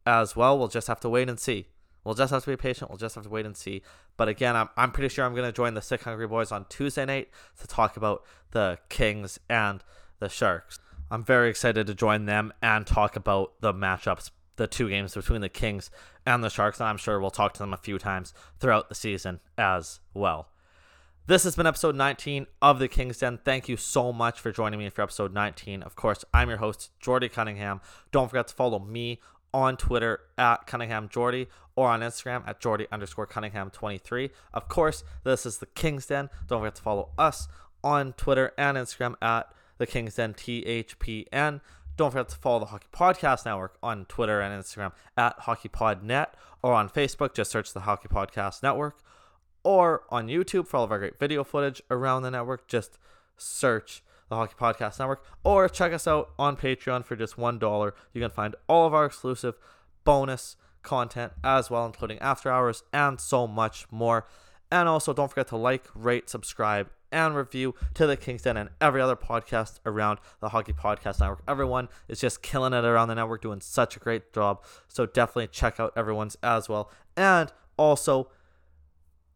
as 0.07 0.37
well. 0.37 0.59
We'll 0.59 0.68
just 0.68 0.88
have 0.88 1.01
to 1.01 1.09
wait 1.09 1.29
and 1.29 1.40
see. 1.40 1.68
We'll 2.05 2.14
just 2.14 2.31
have 2.31 2.44
to 2.44 2.51
be 2.51 2.57
patient. 2.57 2.90
We'll 2.90 2.98
just 2.98 3.14
have 3.14 3.24
to 3.24 3.31
wait 3.31 3.46
and 3.46 3.57
see. 3.57 3.83
But 4.18 4.29
again, 4.29 4.57
I'm, 4.57 4.68
I'm 4.77 4.92
pretty 4.92 5.09
sure 5.09 5.24
I'm 5.24 5.35
going 5.35 5.48
to 5.48 5.57
join 5.57 5.72
the 5.72 5.81
Sick 5.81 6.03
Hungry 6.03 6.27
Boys 6.29 6.53
on 6.53 6.66
Tuesday 6.68 7.07
night 7.07 7.29
to 7.61 7.66
talk 7.66 7.96
about 7.96 8.24
the 8.51 8.79
Kings 8.90 9.40
and 9.48 9.83
the 10.20 10.29
Sharks. 10.29 10.79
I'm 11.11 11.24
very 11.24 11.48
excited 11.48 11.87
to 11.87 11.94
join 11.94 12.27
them 12.27 12.53
and 12.61 12.87
talk 12.87 13.16
about 13.16 13.59
the 13.62 13.72
matchups, 13.72 14.31
the 14.57 14.66
two 14.66 14.90
games 14.90 15.14
between 15.14 15.40
the 15.40 15.48
Kings 15.48 15.90
and 16.27 16.44
the 16.44 16.51
Sharks. 16.51 16.79
And 16.79 16.90
I'm 16.90 16.98
sure 16.98 17.18
we'll 17.18 17.31
talk 17.31 17.55
to 17.55 17.59
them 17.59 17.72
a 17.72 17.79
few 17.79 17.98
times 17.98 18.35
throughout 18.61 18.90
the 18.90 18.94
season 18.94 19.40
as 19.57 20.01
well. 20.12 20.48
This 21.29 21.45
has 21.45 21.55
been 21.57 21.67
episode 21.67 21.95
19 21.95 22.47
of 22.62 22.79
the 22.79 22.88
King's 22.88 23.19
Den. 23.19 23.38
Thank 23.45 23.69
you 23.69 23.77
so 23.77 24.14
much 24.14 24.41
for 24.41 24.51
joining 24.51 24.79
me 24.79 24.88
for 24.88 25.03
episode 25.03 25.35
19. 25.35 25.83
Of 25.83 25.95
course, 25.95 26.25
I'm 26.33 26.49
your 26.49 26.57
host, 26.57 26.91
Jordy 27.01 27.29
Cunningham. 27.29 27.83
Don't 28.11 28.31
forget 28.31 28.49
to 28.49 28.55
follow 28.55 28.79
me 28.79 29.21
on 29.53 29.77
Twitter 29.77 30.21
at 30.38 30.67
Cunningham 30.67 31.07
Jordy 31.11 31.49
or 31.77 31.91
on 31.91 32.01
Instagram 32.01 32.49
at 32.49 32.61
Jordy 32.61 32.87
underscore 32.91 33.27
Cunningham 33.27 33.69
23. 33.69 34.31
Of 34.55 34.69
course, 34.69 35.05
this 35.23 35.45
is 35.45 35.59
the 35.59 35.67
King's 35.67 36.07
Den. 36.07 36.31
Don't 36.47 36.61
forget 36.61 36.77
to 36.77 36.83
follow 36.83 37.11
us 37.19 37.47
on 37.85 38.14
Twitter 38.14 38.53
and 38.57 38.79
Instagram 38.79 39.17
at 39.21 39.53
the 39.77 39.87
King's 39.87 40.14
Den 40.14 40.33
THPN. 40.33 41.61
Don't 41.99 42.11
forget 42.11 42.31
to 42.31 42.37
follow 42.37 42.61
the 42.61 42.64
Hockey 42.64 42.88
Podcast 42.91 43.45
Network 43.45 43.77
on 43.83 44.07
Twitter 44.07 44.41
and 44.41 44.64
Instagram 44.64 44.93
at 45.14 45.38
HockeyPodNet 45.41 46.29
or 46.62 46.73
on 46.73 46.88
Facebook. 46.88 47.35
Just 47.35 47.51
search 47.51 47.75
the 47.75 47.81
Hockey 47.81 48.09
Podcast 48.09 48.62
Network 48.62 49.03
or 49.62 50.03
on 50.11 50.29
YouTube 50.29 50.66
for 50.66 50.79
all 50.79 50.85
of 50.85 50.92
our 50.92 50.99
great 50.99 51.18
video 51.18 51.44
footage 51.44 51.83
around 51.90 52.23
the 52.23 52.31
network. 52.31 52.68
Just 52.68 52.99
search 53.37 54.03
the 54.29 54.37
Hockey 54.37 54.55
Podcast 54.59 54.99
Network, 54.99 55.25
or 55.42 55.68
check 55.68 55.92
us 55.92 56.07
out 56.07 56.31
on 56.38 56.57
Patreon 56.57 57.05
for 57.05 57.16
just 57.16 57.37
$1. 57.37 57.92
You 58.12 58.21
can 58.21 58.31
find 58.31 58.55
all 58.68 58.87
of 58.87 58.94
our 58.94 59.07
exclusive 59.07 59.57
bonus 60.05 60.57
content 60.83 61.33
as 61.42 61.71
well, 61.71 61.87
including 61.87 62.18
after 62.18 62.51
hours 62.51 62.83
and 62.92 63.21
so 63.21 63.47
much 63.47 63.87
more. 63.90 64.27
And 64.71 64.88
also, 64.88 65.14
don't 65.14 65.29
forget 65.29 65.49
to 65.49 65.57
like, 65.57 65.87
rate, 65.94 66.29
subscribe, 66.29 66.90
and 67.11 67.35
review 67.35 67.75
to 67.94 68.07
the 68.07 68.18
Kings 68.18 68.42
Den 68.42 68.59
and 68.59 68.68
every 68.83 69.01
other 69.01 69.16
podcast 69.16 69.81
around 69.87 70.18
the 70.40 70.51
Hockey 70.51 70.75
Podcast 70.75 71.21
Network. 71.21 71.42
Everyone 71.49 71.88
is 72.07 72.21
just 72.21 72.42
killing 72.42 72.75
it 72.75 72.85
around 72.85 73.09
the 73.09 73.14
network, 73.14 73.40
doing 73.40 73.62
such 73.62 73.97
a 73.97 74.01
great 74.01 74.33
job. 74.35 74.62
So 74.88 75.07
definitely 75.07 75.49
check 75.49 75.81
out 75.81 75.94
everyone's 75.97 76.37
as 76.42 76.68
well. 76.68 76.90
And 77.16 77.51
also, 77.79 78.29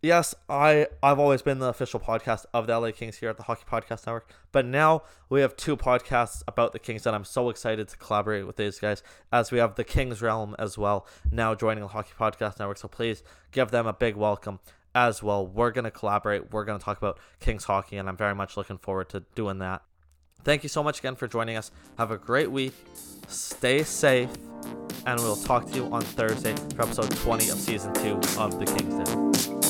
yes, 0.03 0.35
I 0.49 0.89
I've 1.03 1.19
always 1.19 1.43
been 1.43 1.61
the 1.61 1.69
official 1.69 2.01
podcast 2.01 2.45
of 2.53 2.67
the 2.67 2.79
LA 2.79 2.91
Kings 2.91 3.17
here 3.19 3.31
at 3.31 3.37
the 3.37 3.45
Hockey 3.45 3.65
Podcast 3.69 4.07
Network, 4.07 4.31
but 4.51 4.67
now 4.67 5.03
we 5.31 5.41
have 5.41 5.57
two 5.57 5.77
podcasts 5.77 6.43
about 6.47 6.73
the 6.73 6.79
Kings, 6.79 7.07
and 7.07 7.17
I'm 7.17 7.25
so 7.25 7.49
excited 7.49 7.89
to 7.89 7.97
collaborate 7.97 8.47
with 8.47 8.57
these 8.57 8.79
guys 8.79 9.03
as 9.33 9.51
we 9.51 9.59
have 9.59 9.77
the 9.77 9.85
Kings 9.85 10.21
Realm 10.21 10.55
as 10.59 10.77
well 10.77 11.07
now 11.31 11.55
joining 11.55 11.83
the 11.83 11.89
Hockey 11.89 12.13
Podcast 12.19 12.59
Network. 12.59 12.79
So 12.79 12.89
please 12.89 13.23
give 13.53 13.71
them 13.71 13.87
a 13.87 13.93
big 13.93 14.17
welcome 14.17 14.59
as 14.95 15.23
well. 15.23 15.47
We're 15.47 15.71
gonna 15.71 15.91
collaborate. 15.91 16.53
We're 16.53 16.65
gonna 16.65 16.79
talk 16.79 16.99
about 16.99 17.19
Kings 17.41 17.65
hockey, 17.65 17.97
and 17.97 18.09
I'm 18.09 18.17
very 18.17 18.35
much 18.35 18.57
looking 18.57 18.79
forward 18.79 19.09
to 19.11 19.21
doing 19.35 19.59
that. 19.59 19.83
Thank 20.45 20.65
you 20.65 20.69
so 20.69 20.83
much 20.83 20.99
again 20.99 21.15
for 21.15 21.29
joining 21.29 21.57
us. 21.57 21.71
Have 21.99 22.11
a 22.11 22.19
great 22.19 22.51
week. 22.51 22.75
Stay 23.29 23.85
safe. 23.85 24.31
And 25.07 25.19
we'll 25.21 25.37
talk 25.37 25.69
to 25.71 25.75
you 25.77 25.85
on 25.87 26.03
Thursday 26.03 26.55
for 26.77 26.83
episode 26.83 27.11
20 27.17 27.49
of 27.51 27.59
season 27.59 27.95
two 27.95 28.15
of 28.39 28.59
The 28.59 28.67
King's. 28.67 29.62